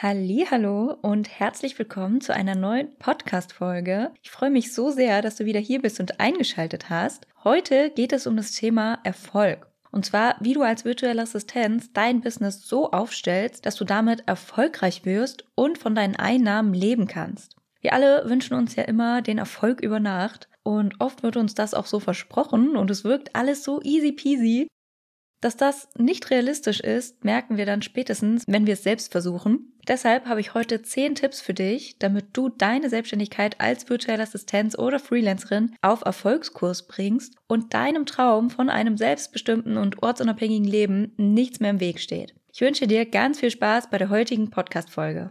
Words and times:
Hallo 0.00 0.96
und 1.02 1.28
herzlich 1.40 1.76
willkommen 1.76 2.20
zu 2.20 2.32
einer 2.32 2.54
neuen 2.54 2.96
Podcast 3.00 3.52
Folge. 3.52 4.12
Ich 4.22 4.30
freue 4.30 4.48
mich 4.48 4.72
so 4.72 4.92
sehr, 4.92 5.22
dass 5.22 5.34
du 5.34 5.44
wieder 5.44 5.58
hier 5.58 5.82
bist 5.82 5.98
und 5.98 6.20
eingeschaltet 6.20 6.88
hast. 6.88 7.26
Heute 7.42 7.90
geht 7.90 8.12
es 8.12 8.28
um 8.28 8.36
das 8.36 8.52
Thema 8.52 9.00
Erfolg. 9.02 9.66
Und 9.90 10.06
zwar, 10.06 10.36
wie 10.38 10.52
du 10.52 10.62
als 10.62 10.84
virtuelle 10.84 11.22
Assistenz 11.22 11.92
dein 11.92 12.20
Business 12.20 12.64
so 12.64 12.92
aufstellst, 12.92 13.66
dass 13.66 13.74
du 13.74 13.84
damit 13.84 14.22
erfolgreich 14.28 15.04
wirst 15.04 15.44
und 15.56 15.78
von 15.78 15.96
deinen 15.96 16.14
Einnahmen 16.14 16.74
leben 16.74 17.08
kannst. 17.08 17.56
Wir 17.80 17.92
alle 17.92 18.22
wünschen 18.30 18.54
uns 18.54 18.76
ja 18.76 18.84
immer 18.84 19.20
den 19.20 19.38
Erfolg 19.38 19.80
über 19.80 19.98
Nacht 19.98 20.48
und 20.62 20.94
oft 21.00 21.24
wird 21.24 21.36
uns 21.36 21.56
das 21.56 21.74
auch 21.74 21.86
so 21.86 21.98
versprochen 21.98 22.76
und 22.76 22.88
es 22.92 23.02
wirkt 23.02 23.34
alles 23.34 23.64
so 23.64 23.82
easy 23.82 24.12
peasy. 24.12 24.68
Dass 25.40 25.56
das 25.56 25.88
nicht 25.96 26.30
realistisch 26.30 26.80
ist, 26.80 27.24
merken 27.24 27.56
wir 27.56 27.66
dann 27.66 27.82
spätestens, 27.82 28.42
wenn 28.48 28.66
wir 28.66 28.72
es 28.74 28.82
selbst 28.82 29.12
versuchen. 29.12 29.72
Deshalb 29.86 30.26
habe 30.26 30.40
ich 30.40 30.52
heute 30.52 30.82
10 30.82 31.14
Tipps 31.14 31.40
für 31.40 31.54
dich, 31.54 31.98
damit 31.98 32.26
du 32.32 32.48
deine 32.48 32.90
Selbstständigkeit 32.90 33.60
als 33.60 33.88
virtuelle 33.88 34.24
Assistenz 34.24 34.76
oder 34.76 34.98
Freelancerin 34.98 35.74
auf 35.80 36.02
Erfolgskurs 36.04 36.86
bringst 36.88 37.36
und 37.46 37.72
deinem 37.72 38.04
Traum 38.04 38.50
von 38.50 38.68
einem 38.68 38.96
selbstbestimmten 38.96 39.76
und 39.76 40.02
ortsunabhängigen 40.02 40.66
Leben 40.66 41.12
nichts 41.16 41.60
mehr 41.60 41.70
im 41.70 41.80
Weg 41.80 42.00
steht. 42.00 42.34
Ich 42.52 42.60
wünsche 42.60 42.88
dir 42.88 43.06
ganz 43.06 43.38
viel 43.38 43.50
Spaß 43.50 43.90
bei 43.90 43.98
der 43.98 44.10
heutigen 44.10 44.50
Podcast-Folge. 44.50 45.30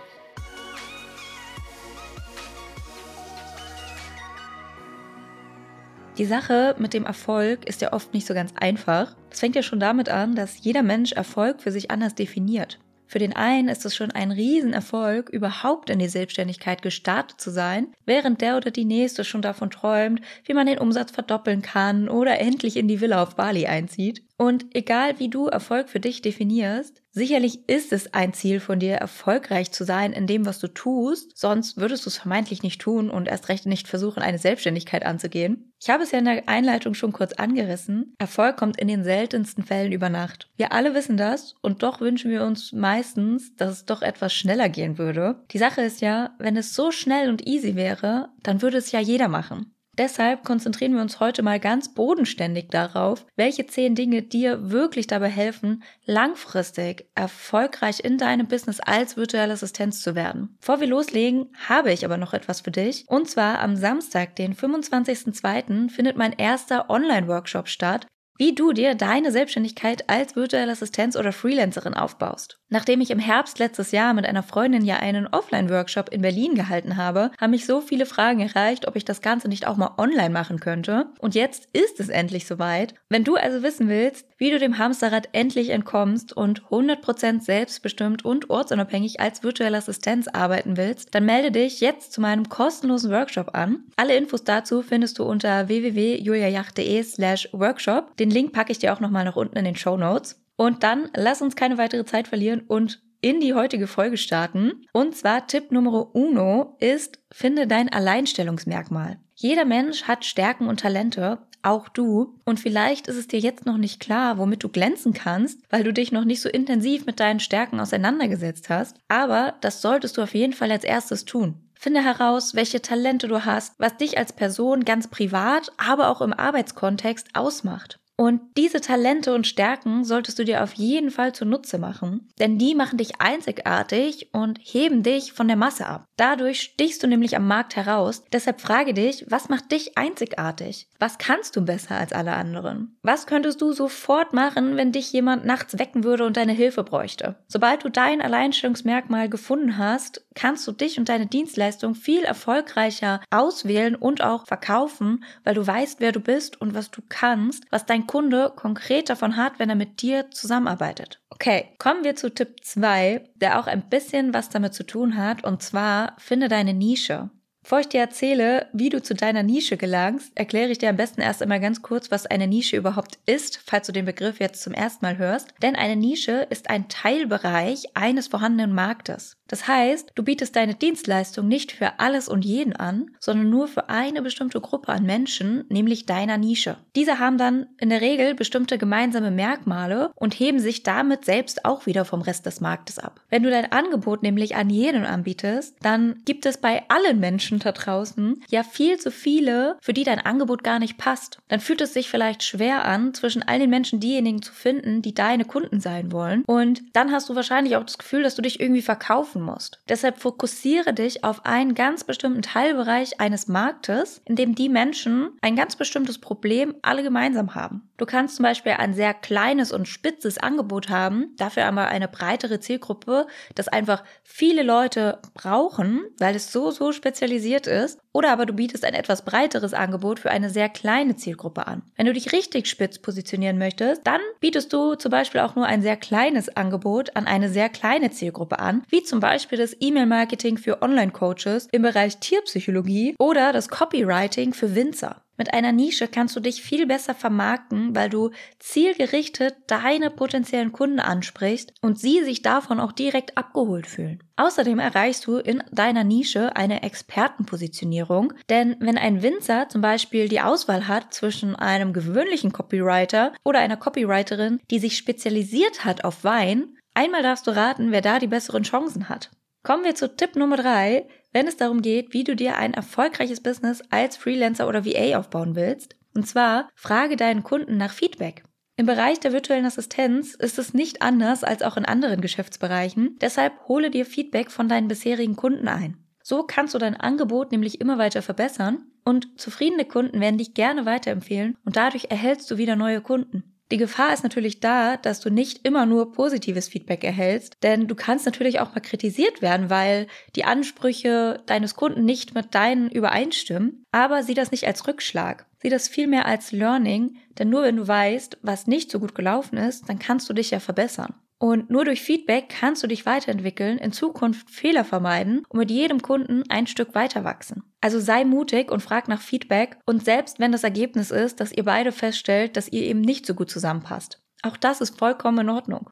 Die 6.21 6.27
Sache 6.27 6.75
mit 6.77 6.93
dem 6.93 7.07
Erfolg 7.07 7.67
ist 7.67 7.81
ja 7.81 7.93
oft 7.93 8.13
nicht 8.13 8.27
so 8.27 8.35
ganz 8.35 8.53
einfach. 8.55 9.15
Das 9.31 9.39
fängt 9.39 9.55
ja 9.55 9.63
schon 9.63 9.79
damit 9.79 10.07
an, 10.07 10.35
dass 10.35 10.63
jeder 10.63 10.83
Mensch 10.83 11.13
Erfolg 11.13 11.63
für 11.63 11.71
sich 11.71 11.89
anders 11.89 12.13
definiert. 12.13 12.77
Für 13.07 13.17
den 13.17 13.35
einen 13.35 13.69
ist 13.69 13.85
es 13.87 13.95
schon 13.95 14.11
ein 14.11 14.29
Riesenerfolg, 14.29 15.29
überhaupt 15.31 15.89
in 15.89 15.97
die 15.97 16.07
Selbstständigkeit 16.07 16.83
gestartet 16.83 17.41
zu 17.41 17.49
sein, 17.49 17.87
während 18.05 18.41
der 18.41 18.57
oder 18.57 18.69
die 18.69 18.85
nächste 18.85 19.23
schon 19.23 19.41
davon 19.41 19.71
träumt, 19.71 20.21
wie 20.45 20.53
man 20.53 20.67
den 20.67 20.77
Umsatz 20.77 21.09
verdoppeln 21.09 21.63
kann 21.63 22.07
oder 22.07 22.37
endlich 22.37 22.77
in 22.77 22.87
die 22.87 23.01
Villa 23.01 23.23
auf 23.23 23.35
Bali 23.35 23.65
einzieht. 23.65 24.21
Und 24.41 24.75
egal 24.75 25.19
wie 25.19 25.29
du 25.29 25.45
Erfolg 25.45 25.87
für 25.87 25.99
dich 25.99 26.23
definierst, 26.23 27.03
sicherlich 27.11 27.69
ist 27.69 27.93
es 27.93 28.15
ein 28.15 28.33
Ziel 28.33 28.59
von 28.59 28.79
dir, 28.79 28.95
erfolgreich 28.95 29.71
zu 29.71 29.83
sein 29.83 30.13
in 30.13 30.25
dem, 30.25 30.47
was 30.47 30.57
du 30.57 30.67
tust, 30.67 31.37
sonst 31.37 31.77
würdest 31.77 32.07
du 32.07 32.09
es 32.09 32.17
vermeintlich 32.17 32.63
nicht 32.63 32.81
tun 32.81 33.11
und 33.11 33.27
erst 33.27 33.49
recht 33.49 33.67
nicht 33.67 33.87
versuchen, 33.87 34.23
eine 34.23 34.39
Selbstständigkeit 34.39 35.05
anzugehen. 35.05 35.71
Ich 35.79 35.91
habe 35.91 36.01
es 36.01 36.09
ja 36.09 36.17
in 36.17 36.25
der 36.25 36.49
Einleitung 36.49 36.95
schon 36.95 37.11
kurz 37.11 37.33
angerissen. 37.33 38.15
Erfolg 38.17 38.57
kommt 38.57 38.81
in 38.81 38.87
den 38.87 39.03
seltensten 39.03 39.63
Fällen 39.63 39.91
über 39.91 40.09
Nacht. 40.09 40.49
Wir 40.57 40.71
alle 40.71 40.95
wissen 40.95 41.17
das 41.17 41.53
und 41.61 41.83
doch 41.83 42.01
wünschen 42.01 42.31
wir 42.31 42.43
uns 42.43 42.71
meistens, 42.71 43.55
dass 43.57 43.69
es 43.69 43.85
doch 43.85 44.01
etwas 44.01 44.33
schneller 44.33 44.69
gehen 44.69 44.97
würde. 44.97 45.43
Die 45.51 45.59
Sache 45.59 45.81
ist 45.81 46.01
ja, 46.01 46.33
wenn 46.39 46.57
es 46.57 46.73
so 46.73 46.89
schnell 46.89 47.29
und 47.29 47.45
easy 47.45 47.75
wäre, 47.75 48.29
dann 48.41 48.63
würde 48.63 48.77
es 48.77 48.91
ja 48.91 49.01
jeder 49.01 49.27
machen. 49.27 49.75
Deshalb 49.97 50.45
konzentrieren 50.45 50.93
wir 50.93 51.01
uns 51.01 51.19
heute 51.19 51.43
mal 51.43 51.59
ganz 51.59 51.93
bodenständig 51.93 52.69
darauf, 52.69 53.25
welche 53.35 53.65
zehn 53.65 53.93
Dinge 53.93 54.21
dir 54.21 54.71
wirklich 54.71 55.05
dabei 55.05 55.27
helfen, 55.27 55.83
langfristig 56.05 57.09
erfolgreich 57.13 57.99
in 58.01 58.17
deinem 58.17 58.47
Business 58.47 58.79
als 58.79 59.17
virtuelle 59.17 59.53
Assistenz 59.53 60.01
zu 60.01 60.15
werden. 60.15 60.55
Bevor 60.61 60.79
wir 60.79 60.87
loslegen, 60.87 61.49
habe 61.67 61.91
ich 61.91 62.05
aber 62.05 62.15
noch 62.15 62.33
etwas 62.33 62.61
für 62.61 62.71
dich. 62.71 63.03
Und 63.07 63.29
zwar 63.29 63.59
am 63.59 63.75
Samstag, 63.75 64.37
den 64.37 64.55
25.02., 64.55 65.89
findet 65.89 66.15
mein 66.15 66.33
erster 66.33 66.89
Online-Workshop 66.89 67.67
statt, 67.67 68.07
wie 68.41 68.55
du 68.55 68.73
dir 68.73 68.95
deine 68.95 69.31
Selbstständigkeit 69.31 70.09
als 70.09 70.35
virtuelle 70.35 70.71
Assistenz 70.71 71.15
oder 71.15 71.31
Freelancerin 71.31 71.93
aufbaust. 71.93 72.57
Nachdem 72.69 72.99
ich 72.99 73.11
im 73.11 73.19
Herbst 73.19 73.59
letztes 73.59 73.91
Jahr 73.91 74.15
mit 74.15 74.25
einer 74.25 74.41
Freundin 74.41 74.83
ja 74.83 74.95
einen 74.95 75.27
Offline-Workshop 75.27 76.09
in 76.09 76.21
Berlin 76.21 76.55
gehalten 76.55 76.97
habe, 76.97 77.29
haben 77.39 77.51
mich 77.51 77.67
so 77.67 77.81
viele 77.81 78.07
Fragen 78.07 78.39
erreicht, 78.39 78.87
ob 78.87 78.95
ich 78.95 79.05
das 79.05 79.21
Ganze 79.21 79.47
nicht 79.47 79.67
auch 79.67 79.77
mal 79.77 79.91
online 79.99 80.31
machen 80.31 80.59
könnte. 80.59 81.07
Und 81.19 81.35
jetzt 81.35 81.67
ist 81.73 81.99
es 81.99 82.09
endlich 82.09 82.47
soweit. 82.47 82.95
Wenn 83.09 83.23
du 83.23 83.35
also 83.35 83.61
wissen 83.61 83.89
willst, 83.89 84.25
wie 84.37 84.49
du 84.49 84.57
dem 84.57 84.79
Hamsterrad 84.79 85.29
endlich 85.33 85.69
entkommst 85.69 86.33
und 86.33 86.63
100% 86.63 87.41
selbstbestimmt 87.41 88.25
und 88.25 88.49
ortsunabhängig 88.49 89.19
als 89.19 89.43
virtuelle 89.43 89.77
Assistenz 89.77 90.27
arbeiten 90.27 90.77
willst, 90.77 91.13
dann 91.13 91.25
melde 91.25 91.51
dich 91.51 91.79
jetzt 91.79 92.11
zu 92.11 92.21
meinem 92.21 92.49
kostenlosen 92.49 93.11
Workshop 93.11 93.53
an. 93.53 93.83
Alle 93.97 94.15
Infos 94.15 94.45
dazu 94.45 94.81
findest 94.81 95.19
du 95.19 95.25
unter 95.25 95.67
www.juliajacht.de 95.67 97.03
slash 97.03 97.49
workshop. 97.51 98.17
Den 98.17 98.30
Link 98.31 98.53
packe 98.53 98.71
ich 98.71 98.79
dir 98.79 98.93
auch 98.93 98.99
nochmal 98.99 99.25
nach 99.25 99.35
unten 99.35 99.57
in 99.57 99.65
den 99.65 99.75
Show 99.75 99.97
Notes. 99.97 100.41
Und 100.55 100.83
dann 100.83 101.09
lass 101.15 101.41
uns 101.41 101.55
keine 101.55 101.77
weitere 101.77 102.05
Zeit 102.05 102.27
verlieren 102.27 102.61
und 102.61 103.01
in 103.21 103.39
die 103.39 103.53
heutige 103.53 103.87
Folge 103.87 104.17
starten. 104.17 104.85
Und 104.93 105.15
zwar 105.15 105.47
Tipp 105.47 105.71
Nummer 105.71 106.15
uno 106.15 106.75
ist, 106.79 107.19
finde 107.31 107.67
dein 107.67 107.89
Alleinstellungsmerkmal. 107.89 109.19
Jeder 109.35 109.65
Mensch 109.65 110.03
hat 110.03 110.25
Stärken 110.25 110.67
und 110.67 110.79
Talente, 110.79 111.39
auch 111.63 111.89
du. 111.89 112.39
Und 112.45 112.59
vielleicht 112.59 113.07
ist 113.07 113.17
es 113.17 113.27
dir 113.27 113.39
jetzt 113.39 113.65
noch 113.65 113.77
nicht 113.77 113.99
klar, 113.99 114.37
womit 114.37 114.63
du 114.63 114.69
glänzen 114.69 115.13
kannst, 115.13 115.59
weil 115.69 115.83
du 115.83 115.93
dich 115.93 116.11
noch 116.11 116.25
nicht 116.25 116.41
so 116.41 116.49
intensiv 116.49 117.05
mit 117.05 117.19
deinen 117.19 117.39
Stärken 117.39 117.79
auseinandergesetzt 117.79 118.69
hast. 118.69 118.97
Aber 119.07 119.55
das 119.61 119.81
solltest 119.81 120.17
du 120.17 120.23
auf 120.23 120.33
jeden 120.33 120.53
Fall 120.53 120.71
als 120.71 120.83
erstes 120.83 121.25
tun. 121.25 121.55
Finde 121.73 122.03
heraus, 122.03 122.53
welche 122.53 122.81
Talente 122.81 123.27
du 123.27 123.45
hast, 123.45 123.73
was 123.79 123.97
dich 123.97 124.17
als 124.17 124.33
Person 124.33 124.85
ganz 124.85 125.07
privat, 125.07 125.71
aber 125.77 126.09
auch 126.09 126.21
im 126.21 126.33
Arbeitskontext 126.33 127.29
ausmacht. 127.33 127.99
Und 128.21 128.55
diese 128.55 128.81
Talente 128.81 129.33
und 129.33 129.47
Stärken 129.47 130.03
solltest 130.03 130.37
du 130.37 130.45
dir 130.45 130.61
auf 130.61 130.73
jeden 130.73 131.09
Fall 131.09 131.33
zunutze 131.33 131.79
machen, 131.79 132.29
denn 132.37 132.59
die 132.59 132.75
machen 132.75 132.99
dich 132.99 133.19
einzigartig 133.19 134.29
und 134.31 134.59
heben 134.61 135.01
dich 135.01 135.33
von 135.33 135.47
der 135.47 135.57
Masse 135.57 135.87
ab. 135.87 136.05
Dadurch 136.17 136.61
stichst 136.61 137.01
du 137.01 137.07
nämlich 137.07 137.35
am 137.35 137.47
Markt 137.47 137.75
heraus. 137.75 138.23
Deshalb 138.31 138.61
frage 138.61 138.93
dich, 138.93 139.25
was 139.31 139.49
macht 139.49 139.71
dich 139.71 139.97
einzigartig? 139.97 140.87
Was 140.99 141.17
kannst 141.17 141.55
du 141.55 141.65
besser 141.65 141.95
als 141.95 142.13
alle 142.13 142.33
anderen? 142.33 142.95
Was 143.01 143.25
könntest 143.25 143.59
du 143.59 143.73
sofort 143.73 144.33
machen, 144.33 144.77
wenn 144.77 144.91
dich 144.91 145.11
jemand 145.11 145.43
nachts 145.43 145.79
wecken 145.79 146.03
würde 146.03 146.23
und 146.23 146.37
deine 146.37 146.53
Hilfe 146.53 146.83
bräuchte? 146.83 147.37
Sobald 147.47 147.83
du 147.83 147.89
dein 147.89 148.21
Alleinstellungsmerkmal 148.21 149.29
gefunden 149.29 149.79
hast, 149.79 150.23
kannst 150.35 150.67
du 150.67 150.73
dich 150.73 150.99
und 150.99 151.09
deine 151.09 151.25
Dienstleistung 151.25 151.95
viel 151.95 152.21
erfolgreicher 152.21 153.19
auswählen 153.31 153.95
und 153.95 154.23
auch 154.23 154.45
verkaufen, 154.45 155.23
weil 155.43 155.55
du 155.55 155.65
weißt, 155.65 156.01
wer 156.01 156.11
du 156.11 156.19
bist 156.19 156.61
und 156.61 156.75
was 156.75 156.91
du 156.91 157.01
kannst, 157.09 157.63
was 157.71 157.87
dein 157.87 158.05
Kunde 158.11 158.51
konkret 158.53 159.09
davon 159.09 159.37
hat, 159.37 159.57
wenn 159.57 159.69
er 159.69 159.77
mit 159.77 160.01
dir 160.01 160.29
zusammenarbeitet. 160.31 161.21
Okay, 161.29 161.69
kommen 161.79 162.03
wir 162.03 162.17
zu 162.17 162.29
Tipp 162.29 162.57
2, 162.61 163.23
der 163.35 163.57
auch 163.57 163.67
ein 163.67 163.87
bisschen 163.87 164.33
was 164.33 164.49
damit 164.49 164.73
zu 164.73 164.85
tun 164.85 165.15
hat, 165.15 165.45
und 165.45 165.63
zwar 165.63 166.17
finde 166.17 166.49
deine 166.49 166.73
Nische. 166.73 167.29
Bevor 167.63 167.79
ich 167.79 167.87
dir 167.87 168.01
erzähle, 168.01 168.67
wie 168.73 168.89
du 168.89 169.01
zu 169.01 169.13
deiner 169.13 169.43
Nische 169.43 169.77
gelangst, 169.77 170.33
erkläre 170.35 170.71
ich 170.71 170.79
dir 170.79 170.89
am 170.89 170.97
besten 170.97 171.21
erst 171.21 171.41
einmal 171.41 171.61
ganz 171.61 171.81
kurz, 171.83 172.11
was 172.11 172.25
eine 172.25 172.47
Nische 172.47 172.75
überhaupt 172.75 173.17
ist, 173.27 173.61
falls 173.65 173.87
du 173.87 173.93
den 173.93 174.03
Begriff 174.03 174.41
jetzt 174.41 174.61
zum 174.61 174.73
ersten 174.73 175.05
Mal 175.05 175.17
hörst. 175.17 175.53
Denn 175.61 175.77
eine 175.77 175.95
Nische 175.95 176.47
ist 176.49 176.69
ein 176.69 176.89
Teilbereich 176.89 177.85
eines 177.93 178.27
vorhandenen 178.27 178.73
Marktes. 178.73 179.37
Das 179.51 179.67
heißt, 179.67 180.13
du 180.15 180.23
bietest 180.23 180.55
deine 180.55 180.75
Dienstleistung 180.75 181.45
nicht 181.45 181.73
für 181.73 181.99
alles 181.99 182.29
und 182.29 182.45
jeden 182.45 182.73
an, 182.73 183.11
sondern 183.19 183.49
nur 183.49 183.67
für 183.67 183.89
eine 183.89 184.21
bestimmte 184.21 184.61
Gruppe 184.61 184.93
an 184.93 185.03
Menschen, 185.03 185.65
nämlich 185.67 186.05
deiner 186.05 186.37
Nische. 186.37 186.77
Diese 186.95 187.19
haben 187.19 187.37
dann 187.37 187.67
in 187.77 187.89
der 187.89 187.99
Regel 187.99 188.33
bestimmte 188.33 188.77
gemeinsame 188.77 189.29
Merkmale 189.29 190.11
und 190.15 190.33
heben 190.33 190.59
sich 190.59 190.83
damit 190.83 191.25
selbst 191.25 191.65
auch 191.65 191.85
wieder 191.85 192.05
vom 192.05 192.21
Rest 192.21 192.45
des 192.45 192.61
Marktes 192.61 192.97
ab. 192.97 193.19
Wenn 193.29 193.43
du 193.43 193.49
dein 193.49 193.69
Angebot 193.73 194.23
nämlich 194.23 194.55
an 194.55 194.69
jeden 194.69 195.03
anbietest, 195.03 195.75
dann 195.81 196.21
gibt 196.23 196.45
es 196.45 196.55
bei 196.57 196.83
allen 196.87 197.19
Menschen 197.19 197.59
da 197.59 197.73
draußen 197.73 198.41
ja 198.47 198.63
viel 198.63 198.99
zu 198.99 199.11
viele, 199.11 199.75
für 199.81 199.91
die 199.91 200.05
dein 200.05 200.19
Angebot 200.19 200.63
gar 200.63 200.79
nicht 200.79 200.97
passt. 200.97 201.39
Dann 201.49 201.59
fühlt 201.59 201.81
es 201.81 201.93
sich 201.93 202.09
vielleicht 202.09 202.43
schwer 202.43 202.85
an, 202.85 203.13
zwischen 203.13 203.43
all 203.43 203.59
den 203.59 203.69
Menschen 203.69 203.99
diejenigen 203.99 204.41
zu 204.41 204.53
finden, 204.53 205.01
die 205.01 205.13
deine 205.13 205.43
Kunden 205.43 205.81
sein 205.81 206.13
wollen. 206.13 206.45
Und 206.45 206.81
dann 206.93 207.11
hast 207.11 207.27
du 207.27 207.35
wahrscheinlich 207.35 207.75
auch 207.75 207.83
das 207.83 207.97
Gefühl, 207.97 208.23
dass 208.23 208.35
du 208.35 208.41
dich 208.41 208.61
irgendwie 208.61 208.81
verkaufen 208.81 209.40
musst. 209.43 209.79
Deshalb 209.89 210.19
fokussiere 210.19 210.93
dich 210.93 211.23
auf 211.23 211.45
einen 211.45 211.75
ganz 211.75 212.03
bestimmten 212.03 212.41
Teilbereich 212.41 213.19
eines 213.19 213.47
Marktes, 213.47 214.21
in 214.25 214.35
dem 214.35 214.55
die 214.55 214.69
Menschen 214.69 215.29
ein 215.41 215.55
ganz 215.55 215.75
bestimmtes 215.75 216.19
Problem 216.19 216.75
alle 216.81 217.03
gemeinsam 217.03 217.55
haben. 217.55 217.89
Du 217.97 218.05
kannst 218.05 218.37
zum 218.37 218.43
Beispiel 218.43 218.71
ein 218.71 218.93
sehr 218.95 219.13
kleines 219.13 219.71
und 219.71 219.87
spitzes 219.87 220.39
Angebot 220.39 220.89
haben, 220.89 221.35
dafür 221.37 221.65
aber 221.65 221.87
eine 221.87 222.07
breitere 222.07 222.59
Zielgruppe, 222.59 223.27
das 223.53 223.67
einfach 223.67 224.03
viele 224.23 224.63
Leute 224.63 225.19
brauchen, 225.33 226.01
weil 226.17 226.35
es 226.35 226.51
so, 226.51 226.71
so 226.71 226.91
spezialisiert 226.93 227.67
ist. 227.67 227.99
Oder 228.13 228.31
aber 228.31 228.45
du 228.45 228.53
bietest 228.53 228.83
ein 228.83 228.93
etwas 228.93 229.23
breiteres 229.23 229.73
Angebot 229.73 230.19
für 230.19 230.31
eine 230.31 230.49
sehr 230.49 230.67
kleine 230.67 231.15
Zielgruppe 231.15 231.67
an. 231.67 231.83
Wenn 231.95 232.07
du 232.07 232.13
dich 232.13 232.33
richtig 232.33 232.67
spitz 232.67 232.99
positionieren 232.99 233.57
möchtest, 233.57 234.05
dann 234.05 234.19
bietest 234.39 234.73
du 234.73 234.95
zum 234.95 235.11
Beispiel 235.11 235.41
auch 235.41 235.55
nur 235.55 235.65
ein 235.65 235.81
sehr 235.81 235.95
kleines 235.95 236.49
Angebot 236.57 237.15
an 237.15 237.27
eine 237.27 237.49
sehr 237.49 237.69
kleine 237.69 238.11
Zielgruppe 238.11 238.59
an, 238.59 238.83
wie 238.89 239.03
zum 239.03 239.19
Beispiel 239.19 239.30
das 239.57 239.75
E-Mail-Marketing 239.79 240.57
für 240.57 240.81
Online-Coaches 240.81 241.69
im 241.71 241.83
Bereich 241.83 242.17
Tierpsychologie 242.17 243.15
oder 243.17 243.53
das 243.53 243.69
Copywriting 243.69 244.53
für 244.53 244.75
Winzer. 244.75 245.23
Mit 245.37 245.55
einer 245.55 245.71
Nische 245.71 246.07
kannst 246.07 246.35
du 246.35 246.39
dich 246.39 246.61
viel 246.61 246.85
besser 246.85 247.15
vermarkten, 247.15 247.95
weil 247.95 248.09
du 248.09 248.29
zielgerichtet 248.59 249.55
deine 249.65 250.11
potenziellen 250.11 250.71
Kunden 250.71 250.99
ansprichst 250.99 251.73
und 251.81 251.97
sie 251.99 252.23
sich 252.23 252.43
davon 252.43 252.79
auch 252.79 252.91
direkt 252.91 253.37
abgeholt 253.37 253.87
fühlen. 253.87 254.21
Außerdem 254.35 254.77
erreichst 254.77 255.25
du 255.25 255.37
in 255.37 255.63
deiner 255.71 256.03
Nische 256.03 256.55
eine 256.55 256.83
Expertenpositionierung, 256.83 258.33
denn 258.49 258.75
wenn 258.79 258.99
ein 258.99 259.23
Winzer 259.23 259.67
zum 259.69 259.81
Beispiel 259.81 260.27
die 260.27 260.41
Auswahl 260.41 260.87
hat 260.87 261.13
zwischen 261.13 261.55
einem 261.55 261.93
gewöhnlichen 261.93 262.51
Copywriter 262.51 263.33
oder 263.43 263.59
einer 263.59 263.77
Copywriterin, 263.77 264.59
die 264.69 264.79
sich 264.79 264.95
spezialisiert 264.95 265.85
hat 265.85 266.03
auf 266.03 266.23
Wein, 266.23 266.77
einmal 266.93 267.23
darfst 267.23 267.47
du 267.47 267.51
raten, 267.51 267.91
wer 267.91 268.01
da 268.01 268.19
die 268.19 268.27
besseren 268.27 268.63
Chancen 268.63 269.09
hat. 269.09 269.31
Kommen 269.63 269.83
wir 269.83 269.95
zu 269.95 270.15
Tipp 270.15 270.35
Nummer 270.35 270.57
drei, 270.57 271.07
wenn 271.33 271.47
es 271.47 271.57
darum 271.57 271.81
geht, 271.81 272.13
wie 272.13 272.23
du 272.23 272.35
dir 272.35 272.57
ein 272.57 272.73
erfolgreiches 272.73 273.41
Business 273.41 273.83
als 273.89 274.17
Freelancer 274.17 274.67
oder 274.67 274.85
VA 274.85 275.17
aufbauen 275.17 275.55
willst. 275.55 275.95
Und 276.13 276.27
zwar 276.27 276.69
frage 276.75 277.15
deinen 277.15 277.43
Kunden 277.43 277.77
nach 277.77 277.93
Feedback. 277.93 278.43
Im 278.75 278.85
Bereich 278.85 279.19
der 279.19 279.31
virtuellen 279.31 279.65
Assistenz 279.65 280.33
ist 280.33 280.57
es 280.57 280.73
nicht 280.73 281.01
anders 281.01 281.43
als 281.43 281.61
auch 281.61 281.77
in 281.77 281.85
anderen 281.85 282.21
Geschäftsbereichen. 282.21 283.17
Deshalb 283.21 283.53
hole 283.67 283.91
dir 283.91 284.05
Feedback 284.05 284.49
von 284.49 284.67
deinen 284.67 284.87
bisherigen 284.87 285.35
Kunden 285.35 285.67
ein. 285.67 285.97
So 286.23 286.43
kannst 286.43 286.73
du 286.73 286.79
dein 286.79 286.99
Angebot 286.99 287.51
nämlich 287.51 287.81
immer 287.81 287.97
weiter 287.97 288.21
verbessern 288.21 288.85
und 289.03 289.39
zufriedene 289.39 289.85
Kunden 289.85 290.19
werden 290.19 290.37
dich 290.37 290.53
gerne 290.53 290.85
weiterempfehlen 290.85 291.57
und 291.65 291.75
dadurch 291.75 292.07
erhältst 292.09 292.49
du 292.49 292.57
wieder 292.57 292.75
neue 292.75 293.01
Kunden. 293.01 293.50
Die 293.71 293.77
Gefahr 293.77 294.13
ist 294.13 294.23
natürlich 294.23 294.59
da, 294.59 294.97
dass 294.97 295.21
du 295.21 295.29
nicht 295.29 295.65
immer 295.65 295.85
nur 295.85 296.11
positives 296.11 296.67
Feedback 296.67 297.05
erhältst, 297.05 297.55
denn 297.63 297.87
du 297.87 297.95
kannst 297.95 298.25
natürlich 298.25 298.59
auch 298.59 298.75
mal 298.75 298.81
kritisiert 298.81 299.41
werden, 299.41 299.69
weil 299.69 300.07
die 300.35 300.43
Ansprüche 300.43 301.41
deines 301.45 301.75
Kunden 301.75 302.03
nicht 302.03 302.35
mit 302.35 302.53
deinen 302.53 302.91
übereinstimmen. 302.91 303.85
Aber 303.91 304.23
sieh 304.23 304.33
das 304.33 304.51
nicht 304.51 304.67
als 304.67 304.85
Rückschlag. 304.87 305.45
Sieh 305.61 305.69
das 305.69 305.87
vielmehr 305.87 306.25
als 306.25 306.51
Learning, 306.51 307.15
denn 307.39 307.49
nur 307.49 307.63
wenn 307.63 307.77
du 307.77 307.87
weißt, 307.87 308.39
was 308.41 308.67
nicht 308.67 308.91
so 308.91 308.99
gut 308.99 309.15
gelaufen 309.15 309.57
ist, 309.57 309.87
dann 309.87 309.99
kannst 309.99 310.29
du 310.29 310.33
dich 310.33 310.51
ja 310.51 310.59
verbessern. 310.59 311.13
Und 311.41 311.71
nur 311.71 311.85
durch 311.85 312.03
Feedback 312.03 312.49
kannst 312.49 312.83
du 312.83 312.87
dich 312.87 313.07
weiterentwickeln, 313.07 313.79
in 313.79 313.91
Zukunft 313.91 314.51
Fehler 314.51 314.85
vermeiden 314.85 315.43
und 315.49 315.57
mit 315.57 315.71
jedem 315.71 316.03
Kunden 316.03 316.43
ein 316.49 316.67
Stück 316.67 316.93
weiter 316.93 317.23
wachsen. 317.23 317.63
Also 317.81 317.99
sei 317.99 318.25
mutig 318.25 318.69
und 318.69 318.81
frag 318.81 319.07
nach 319.07 319.21
Feedback 319.21 319.79
und 319.87 320.05
selbst 320.05 320.39
wenn 320.39 320.51
das 320.51 320.63
Ergebnis 320.63 321.09
ist, 321.09 321.39
dass 321.39 321.51
ihr 321.51 321.65
beide 321.65 321.91
feststellt, 321.91 322.57
dass 322.57 322.71
ihr 322.71 322.83
eben 322.83 323.01
nicht 323.01 323.25
so 323.25 323.33
gut 323.33 323.49
zusammenpasst. 323.49 324.21
Auch 324.43 324.55
das 324.55 324.81
ist 324.81 324.99
vollkommen 324.99 325.39
in 325.39 325.49
Ordnung. 325.49 325.89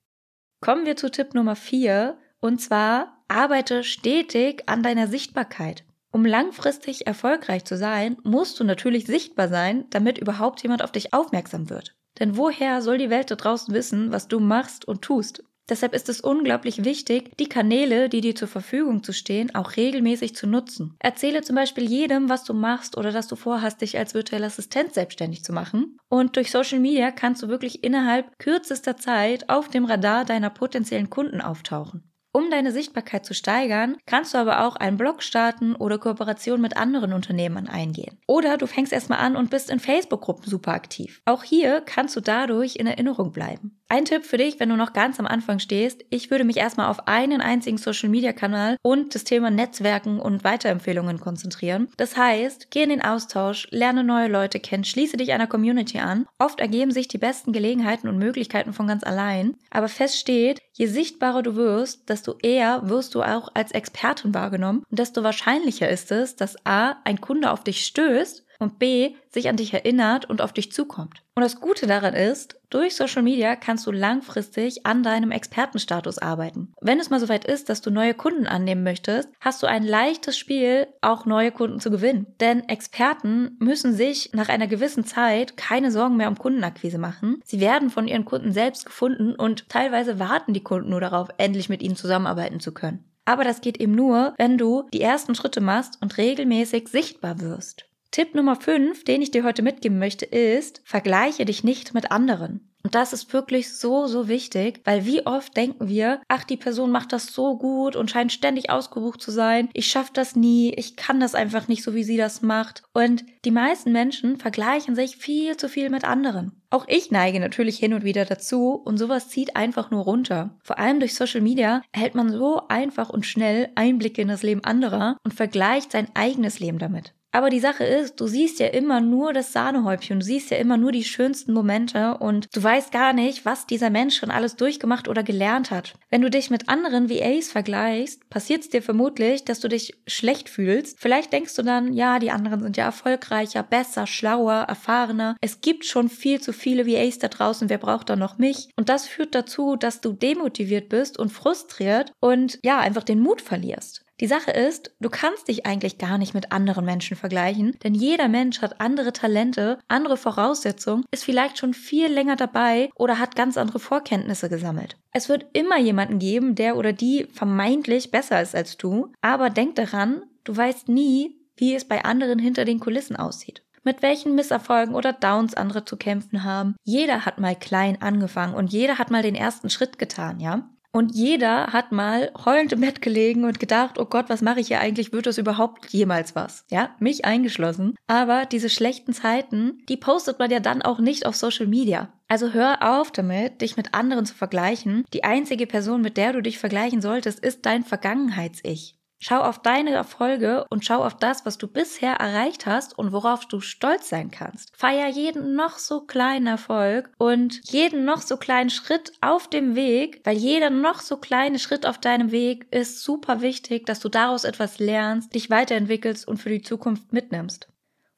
Kommen 0.61 0.85
wir 0.85 0.95
zu 0.95 1.09
Tipp 1.09 1.33
Nummer 1.33 1.55
4 1.55 2.19
und 2.39 2.61
zwar 2.61 3.23
arbeite 3.27 3.83
stetig 3.83 4.61
an 4.67 4.83
deiner 4.83 5.07
Sichtbarkeit. 5.07 5.83
Um 6.11 6.25
langfristig 6.27 7.07
erfolgreich 7.07 7.65
zu 7.65 7.75
sein, 7.75 8.17
musst 8.23 8.59
du 8.59 8.63
natürlich 8.63 9.07
sichtbar 9.07 9.47
sein, 9.47 9.85
damit 9.89 10.19
überhaupt 10.19 10.61
jemand 10.61 10.83
auf 10.83 10.91
dich 10.91 11.11
aufmerksam 11.11 11.71
wird. 11.71 11.95
Denn 12.19 12.37
woher 12.37 12.81
soll 12.81 12.97
die 12.97 13.09
Welt 13.09 13.31
da 13.31 13.35
draußen 13.35 13.73
wissen, 13.73 14.11
was 14.11 14.27
du 14.27 14.39
machst 14.39 14.85
und 14.85 15.01
tust? 15.01 15.43
Deshalb 15.69 15.93
ist 15.93 16.09
es 16.09 16.19
unglaublich 16.19 16.83
wichtig, 16.83 17.37
die 17.37 17.47
Kanäle, 17.47 18.09
die 18.09 18.21
dir 18.21 18.35
zur 18.35 18.47
Verfügung 18.47 19.03
zu 19.03 19.13
stehen, 19.13 19.53
auch 19.53 19.77
regelmäßig 19.77 20.35
zu 20.35 20.47
nutzen. 20.47 20.95
Erzähle 20.99 21.41
zum 21.41 21.55
Beispiel 21.55 21.87
jedem, 21.87 22.27
was 22.27 22.43
du 22.43 22.55
machst 22.55 22.97
oder 22.97 23.11
dass 23.11 23.27
du 23.27 23.35
vorhast, 23.35 23.81
dich 23.81 23.97
als 23.97 24.15
virtuelle 24.15 24.47
Assistent 24.47 24.95
selbstständig 24.95 25.43
zu 25.43 25.53
machen. 25.53 25.97
Und 26.09 26.35
durch 26.35 26.49
Social 26.49 26.79
Media 26.79 27.11
kannst 27.11 27.43
du 27.43 27.49
wirklich 27.49 27.83
innerhalb 27.83 28.37
kürzester 28.39 28.97
Zeit 28.97 29.49
auf 29.49 29.69
dem 29.69 29.85
Radar 29.85 30.25
deiner 30.25 30.49
potenziellen 30.49 31.11
Kunden 31.11 31.39
auftauchen. 31.39 32.08
Um 32.39 32.49
deine 32.49 32.71
Sichtbarkeit 32.71 33.25
zu 33.25 33.33
steigern, 33.33 33.97
kannst 34.05 34.33
du 34.33 34.37
aber 34.37 34.65
auch 34.65 34.77
einen 34.77 34.95
Blog 34.95 35.23
starten 35.23 35.75
oder 35.75 35.97
Kooperation 35.97 36.61
mit 36.61 36.77
anderen 36.77 37.11
Unternehmern 37.11 37.67
eingehen. 37.67 38.17
Oder 38.27 38.55
du 38.55 38.65
fängst 38.65 38.93
erstmal 38.93 39.19
an 39.19 39.35
und 39.35 39.49
bist 39.49 39.69
in 39.69 39.81
Facebook-Gruppen 39.81 40.45
super 40.45 40.71
aktiv. 40.71 41.21
Auch 41.25 41.43
hier 41.43 41.81
kannst 41.81 42.15
du 42.15 42.21
dadurch 42.21 42.77
in 42.77 42.87
Erinnerung 42.87 43.33
bleiben. 43.33 43.78
Ein 43.91 44.05
Tipp 44.05 44.23
für 44.23 44.37
dich, 44.37 44.59
wenn 44.59 44.69
du 44.69 44.75
noch 44.75 44.93
ganz 44.93 45.19
am 45.19 45.25
Anfang 45.25 45.57
stehst, 45.57 46.05
ich 46.11 46.29
würde 46.29 46.43
mich 46.43 46.57
erstmal 46.57 46.91
auf 46.91 47.07
einen 47.07 47.41
einzigen 47.41 47.79
Social-Media-Kanal 47.79 48.77
und 48.83 49.15
das 49.15 49.23
Thema 49.23 49.49
Netzwerken 49.49 50.19
und 50.19 50.43
Weiterempfehlungen 50.43 51.19
konzentrieren. 51.19 51.87
Das 51.97 52.15
heißt, 52.15 52.69
geh 52.69 52.83
in 52.83 52.89
den 52.89 53.01
Austausch, 53.01 53.67
lerne 53.71 54.03
neue 54.03 54.27
Leute 54.27 54.59
kennen, 54.59 54.83
schließe 54.83 55.17
dich 55.17 55.33
einer 55.33 55.47
Community 55.47 55.97
an. 55.97 56.27
Oft 56.37 56.59
ergeben 56.59 56.91
sich 56.91 57.07
die 57.07 57.17
besten 57.17 57.51
Gelegenheiten 57.51 58.07
und 58.07 58.19
Möglichkeiten 58.19 58.73
von 58.73 58.85
ganz 58.85 59.03
allein. 59.03 59.55
Aber 59.71 59.87
fest 59.87 60.19
steht, 60.19 60.61
je 60.73 60.85
sichtbarer 60.85 61.41
du 61.41 61.55
wirst, 61.55 62.09
desto 62.09 62.37
eher 62.43 62.87
wirst 62.87 63.15
du 63.15 63.23
auch 63.23 63.49
als 63.55 63.71
Expertin 63.71 64.35
wahrgenommen 64.35 64.83
und 64.87 64.99
desto 64.99 65.23
wahrscheinlicher 65.23 65.89
ist 65.89 66.11
es, 66.11 66.35
dass 66.35 66.63
A, 66.63 66.97
ein 67.05 67.21
Kunde 67.21 67.51
auf 67.51 67.63
dich 67.63 67.83
stößt 67.85 68.45
und 68.59 68.77
B, 68.77 69.15
sich 69.29 69.49
an 69.49 69.55
dich 69.55 69.73
erinnert 69.73 70.29
und 70.29 70.41
auf 70.41 70.53
dich 70.53 70.71
zukommt. 70.71 71.23
Und 71.35 71.43
das 71.43 71.61
Gute 71.61 71.87
daran 71.87 72.13
ist, 72.13 72.59
durch 72.69 72.95
Social 72.95 73.23
Media 73.23 73.55
kannst 73.55 73.87
du 73.87 73.91
langfristig 73.91 74.85
an 74.85 75.01
deinem 75.01 75.31
Expertenstatus 75.31 76.17
arbeiten. 76.17 76.73
Wenn 76.81 76.99
es 76.99 77.09
mal 77.09 77.19
soweit 77.19 77.45
ist, 77.45 77.69
dass 77.69 77.81
du 77.81 77.89
neue 77.89 78.13
Kunden 78.13 78.45
annehmen 78.45 78.83
möchtest, 78.83 79.29
hast 79.39 79.63
du 79.63 79.67
ein 79.67 79.83
leichtes 79.83 80.37
Spiel, 80.37 80.87
auch 81.01 81.25
neue 81.25 81.51
Kunden 81.51 81.79
zu 81.79 81.89
gewinnen. 81.89 82.27
Denn 82.41 82.67
Experten 82.67 83.55
müssen 83.59 83.93
sich 83.93 84.31
nach 84.33 84.49
einer 84.49 84.67
gewissen 84.67 85.05
Zeit 85.05 85.55
keine 85.55 85.91
Sorgen 85.91 86.17
mehr 86.17 86.27
um 86.27 86.37
Kundenakquise 86.37 86.97
machen. 86.97 87.39
Sie 87.45 87.61
werden 87.61 87.89
von 87.89 88.07
ihren 88.07 88.25
Kunden 88.25 88.51
selbst 88.51 88.85
gefunden 88.85 89.35
und 89.35 89.69
teilweise 89.69 90.19
warten 90.19 90.53
die 90.53 90.63
Kunden 90.63 90.89
nur 90.89 91.01
darauf, 91.01 91.29
endlich 91.37 91.69
mit 91.69 91.81
ihnen 91.81 91.95
zusammenarbeiten 91.95 92.59
zu 92.59 92.73
können. 92.73 93.05
Aber 93.25 93.43
das 93.43 93.61
geht 93.61 93.79
eben 93.79 93.93
nur, 93.93 94.33
wenn 94.37 94.57
du 94.57 94.87
die 94.91 95.01
ersten 95.01 95.35
Schritte 95.35 95.61
machst 95.61 96.01
und 96.01 96.17
regelmäßig 96.17 96.87
sichtbar 96.87 97.39
wirst. 97.39 97.88
Tipp 98.11 98.33
Nummer 98.33 98.55
5, 98.55 99.03
den 99.03 99.21
ich 99.21 99.29
dir 99.29 99.43
heute 99.43 99.61
mitgeben 99.61 99.99
möchte, 99.99 100.25
ist, 100.25 100.81
vergleiche 100.83 101.45
dich 101.45 101.63
nicht 101.63 101.93
mit 101.93 102.11
anderen. 102.11 102.69
Und 102.83 102.95
das 102.95 103.11
ist 103.11 103.33
wirklich 103.33 103.75
so, 103.75 104.07
so 104.07 104.29
wichtig, 104.29 104.81
weil 104.85 105.05
wie 105.05 105.25
oft 105.25 105.55
denken 105.55 105.89
wir, 105.89 106.21
ach, 106.29 106.45
die 106.45 106.57
Person 106.57 106.91
macht 106.91 107.11
das 107.11 107.27
so 107.27 107.57
gut 107.57 107.95
und 107.95 108.09
scheint 108.09 108.31
ständig 108.31 108.69
ausgebucht 108.69 109.21
zu 109.21 109.31
sein. 109.31 109.69
Ich 109.73 109.87
schaffe 109.87 110.11
das 110.13 110.35
nie, 110.35 110.73
ich 110.73 110.95
kann 110.95 111.19
das 111.19 111.35
einfach 111.35 111.67
nicht 111.67 111.83
so, 111.83 111.93
wie 111.93 112.05
sie 112.05 112.15
das 112.15 112.41
macht. 112.41 112.83
Und 112.93 113.25
die 113.43 113.51
meisten 113.51 113.91
Menschen 113.91 114.37
vergleichen 114.37 114.95
sich 114.95 115.17
viel 115.17 115.57
zu 115.57 115.67
viel 115.67 115.89
mit 115.89 116.05
anderen. 116.05 116.53
Auch 116.69 116.85
ich 116.87 117.11
neige 117.11 117.39
natürlich 117.39 117.77
hin 117.77 117.93
und 117.93 118.05
wieder 118.05 118.23
dazu 118.25 118.71
und 118.73 118.97
sowas 118.97 119.27
zieht 119.27 119.55
einfach 119.57 119.91
nur 119.91 120.03
runter. 120.03 120.57
Vor 120.63 120.79
allem 120.79 120.99
durch 120.99 121.15
Social 121.15 121.41
Media 121.41 121.81
erhält 121.91 122.15
man 122.15 122.31
so 122.31 122.61
einfach 122.69 123.09
und 123.09 123.25
schnell 123.25 123.69
Einblicke 123.75 124.21
in 124.21 124.29
das 124.29 124.43
Leben 124.43 124.63
anderer 124.63 125.17
und 125.23 125.33
vergleicht 125.33 125.91
sein 125.91 126.07
eigenes 126.15 126.59
Leben 126.59 126.79
damit. 126.79 127.13
Aber 127.31 127.49
die 127.49 127.59
Sache 127.59 127.83
ist, 127.83 128.19
du 128.19 128.27
siehst 128.27 128.59
ja 128.59 128.67
immer 128.67 129.01
nur 129.01 129.33
das 129.33 129.53
Sahnehäubchen, 129.53 130.19
du 130.19 130.25
siehst 130.25 130.49
ja 130.49 130.57
immer 130.57 130.77
nur 130.77 130.91
die 130.91 131.03
schönsten 131.03 131.53
Momente 131.53 132.17
und 132.17 132.47
du 132.53 132.63
weißt 132.63 132.91
gar 132.91 133.13
nicht, 133.13 133.45
was 133.45 133.67
dieser 133.67 133.91
Mensch 133.91 134.17
schon 134.17 134.31
alles 134.31 134.55
durchgemacht 134.55 135.07
oder 135.07 135.21
gelernt 135.21 135.69
hat. 135.69 135.93
Wenn 136.09 136.21
du 136.21 136.29
dich 136.31 136.49
mit 136.49 136.69
anderen 136.69 137.09
VAs 137.09 137.51
vergleichst, 137.51 138.29
passiert 138.29 138.61
es 138.61 138.69
dir 138.69 138.81
vermutlich, 138.81 139.45
dass 139.45 139.59
du 139.59 139.67
dich 139.67 139.93
schlecht 140.07 140.49
fühlst. 140.49 140.99
Vielleicht 140.99 141.31
denkst 141.31 141.55
du 141.55 141.61
dann, 141.61 141.93
ja, 141.93 142.17
die 142.17 142.31
anderen 142.31 142.63
sind 142.63 142.77
ja 142.77 142.85
erfolgreicher, 142.85 143.61
besser, 143.61 144.07
schlauer, 144.07 144.65
erfahrener. 144.67 145.35
Es 145.39 145.61
gibt 145.61 145.85
schon 145.85 146.09
viel 146.09 146.41
zu 146.41 146.51
viele 146.51 146.87
VAs 146.87 147.19
da 147.19 147.27
draußen, 147.27 147.69
wer 147.69 147.77
braucht 147.77 148.09
da 148.09 148.15
noch 148.15 148.39
mich? 148.39 148.69
Und 148.75 148.89
das 148.89 149.05
führt 149.05 149.35
dazu, 149.35 149.75
dass 149.75 150.01
du 150.01 150.13
demotiviert 150.13 150.89
bist 150.89 151.19
und 151.19 151.31
frustriert 151.31 152.11
und 152.19 152.59
ja, 152.63 152.79
einfach 152.79 153.03
den 153.03 153.19
Mut 153.19 153.41
verlierst. 153.41 154.03
Die 154.19 154.27
Sache 154.27 154.51
ist, 154.51 154.91
du 154.99 155.09
kannst 155.09 155.47
dich 155.47 155.65
eigentlich 155.65 155.97
gar 155.97 156.17
nicht 156.17 156.33
mit 156.33 156.51
anderen 156.51 156.83
Menschen 156.83 157.15
vergleichen, 157.15 157.77
denn 157.83 157.93
jeder 157.93 158.27
Mensch 158.27 158.61
hat 158.61 158.81
andere 158.81 159.13
Talente, 159.13 159.79
andere 159.87 160.17
Voraussetzungen, 160.17 161.05
ist 161.11 161.23
vielleicht 161.23 161.57
schon 161.57 161.73
viel 161.73 162.07
länger 162.07 162.35
dabei 162.35 162.89
oder 162.95 163.17
hat 163.17 163.37
ganz 163.37 163.57
andere 163.57 163.79
Vorkenntnisse 163.79 164.49
gesammelt. 164.49 164.97
Es 165.13 165.29
wird 165.29 165.45
immer 165.53 165.79
jemanden 165.79 166.19
geben, 166.19 166.55
der 166.55 166.75
oder 166.75 166.91
die 166.91 167.27
vermeintlich 167.33 168.11
besser 168.11 168.41
ist 168.41 168.55
als 168.55 168.75
du, 168.75 169.13
aber 169.21 169.49
denk 169.49 169.75
daran, 169.75 170.23
du 170.43 170.55
weißt 170.55 170.89
nie, 170.89 171.37
wie 171.55 171.75
es 171.75 171.85
bei 171.85 172.03
anderen 172.03 172.39
hinter 172.39 172.65
den 172.65 172.79
Kulissen 172.79 173.15
aussieht 173.15 173.63
mit 173.83 174.01
welchen 174.01 174.35
Misserfolgen 174.35 174.93
oder 174.93 175.13
Downs 175.13 175.55
andere 175.55 175.85
zu 175.85 175.97
kämpfen 175.97 176.43
haben. 176.43 176.75
Jeder 176.83 177.25
hat 177.25 177.39
mal 177.39 177.55
klein 177.55 178.01
angefangen 178.01 178.53
und 178.53 178.71
jeder 178.71 178.97
hat 178.97 179.09
mal 179.09 179.23
den 179.23 179.35
ersten 179.35 179.69
Schritt 179.69 179.97
getan, 179.97 180.39
ja? 180.39 180.69
Und 180.91 181.13
jeder 181.13 181.67
hat 181.67 181.91
mal 181.91 182.31
heulend 182.45 182.73
im 182.73 182.81
Bett 182.81 183.01
gelegen 183.01 183.43
und 183.45 183.59
gedacht, 183.59 183.99
oh 183.99 184.05
Gott, 184.05 184.25
was 184.27 184.41
mache 184.41 184.59
ich 184.59 184.67
hier 184.67 184.79
eigentlich? 184.79 185.13
Wird 185.13 185.27
das 185.27 185.37
überhaupt 185.37 185.87
jemals 185.89 186.35
was? 186.35 186.65
Ja, 186.71 186.95
mich 186.99 187.25
eingeschlossen. 187.25 187.95
Aber 188.07 188.45
diese 188.45 188.69
schlechten 188.69 189.13
Zeiten, 189.13 189.83
die 189.87 189.97
postet 189.97 190.39
man 190.39 190.49
ja 190.49 190.59
dann 190.59 190.81
auch 190.81 190.99
nicht 190.99 191.27
auf 191.27 191.35
Social 191.35 191.67
Media. 191.67 192.11
Also 192.27 192.53
hör 192.53 192.99
auf 192.99 193.11
damit, 193.11 193.61
dich 193.61 193.77
mit 193.77 193.93
anderen 193.93 194.25
zu 194.25 194.33
vergleichen. 194.33 195.03
Die 195.13 195.23
einzige 195.23 195.67
Person, 195.67 196.01
mit 196.01 196.17
der 196.17 196.33
du 196.33 196.41
dich 196.41 196.57
vergleichen 196.57 197.01
solltest, 197.01 197.39
ist 197.39 197.65
dein 197.65 197.83
Vergangenheits-Ich. 197.83 198.98
Schau 199.21 199.41
auf 199.41 199.61
deine 199.61 199.91
Erfolge 199.91 200.65
und 200.69 200.85
schau 200.85 201.03
auf 201.03 201.17
das, 201.17 201.45
was 201.45 201.57
du 201.57 201.67
bisher 201.67 202.13
erreicht 202.13 202.65
hast 202.65 202.97
und 202.97 203.11
worauf 203.11 203.45
du 203.45 203.59
stolz 203.59 204.07
sein 204.07 204.31
kannst. 204.31 204.71
Feier 204.77 205.09
jeden 205.09 205.55
noch 205.55 205.77
so 205.77 206.01
kleinen 206.01 206.47
Erfolg 206.47 207.11
und 207.17 207.59
jeden 207.69 208.05
noch 208.05 208.21
so 208.21 208.37
kleinen 208.37 208.69
Schritt 208.69 209.11
auf 209.19 209.49
dem 209.49 209.75
Weg, 209.75 210.21
weil 210.23 210.37
jeder 210.37 210.69
noch 210.69 211.01
so 211.01 211.17
kleine 211.17 211.59
Schritt 211.59 211.85
auf 211.85 211.97
deinem 211.97 212.31
Weg 212.31 212.67
ist 212.71 213.03
super 213.03 213.41
wichtig, 213.41 213.85
dass 213.85 213.99
du 213.99 214.07
daraus 214.07 214.45
etwas 214.45 214.79
lernst, 214.79 215.35
dich 215.35 215.49
weiterentwickelst 215.49 216.25
und 216.25 216.37
für 216.37 216.49
die 216.49 216.61
Zukunft 216.61 217.11
mitnimmst. 217.11 217.67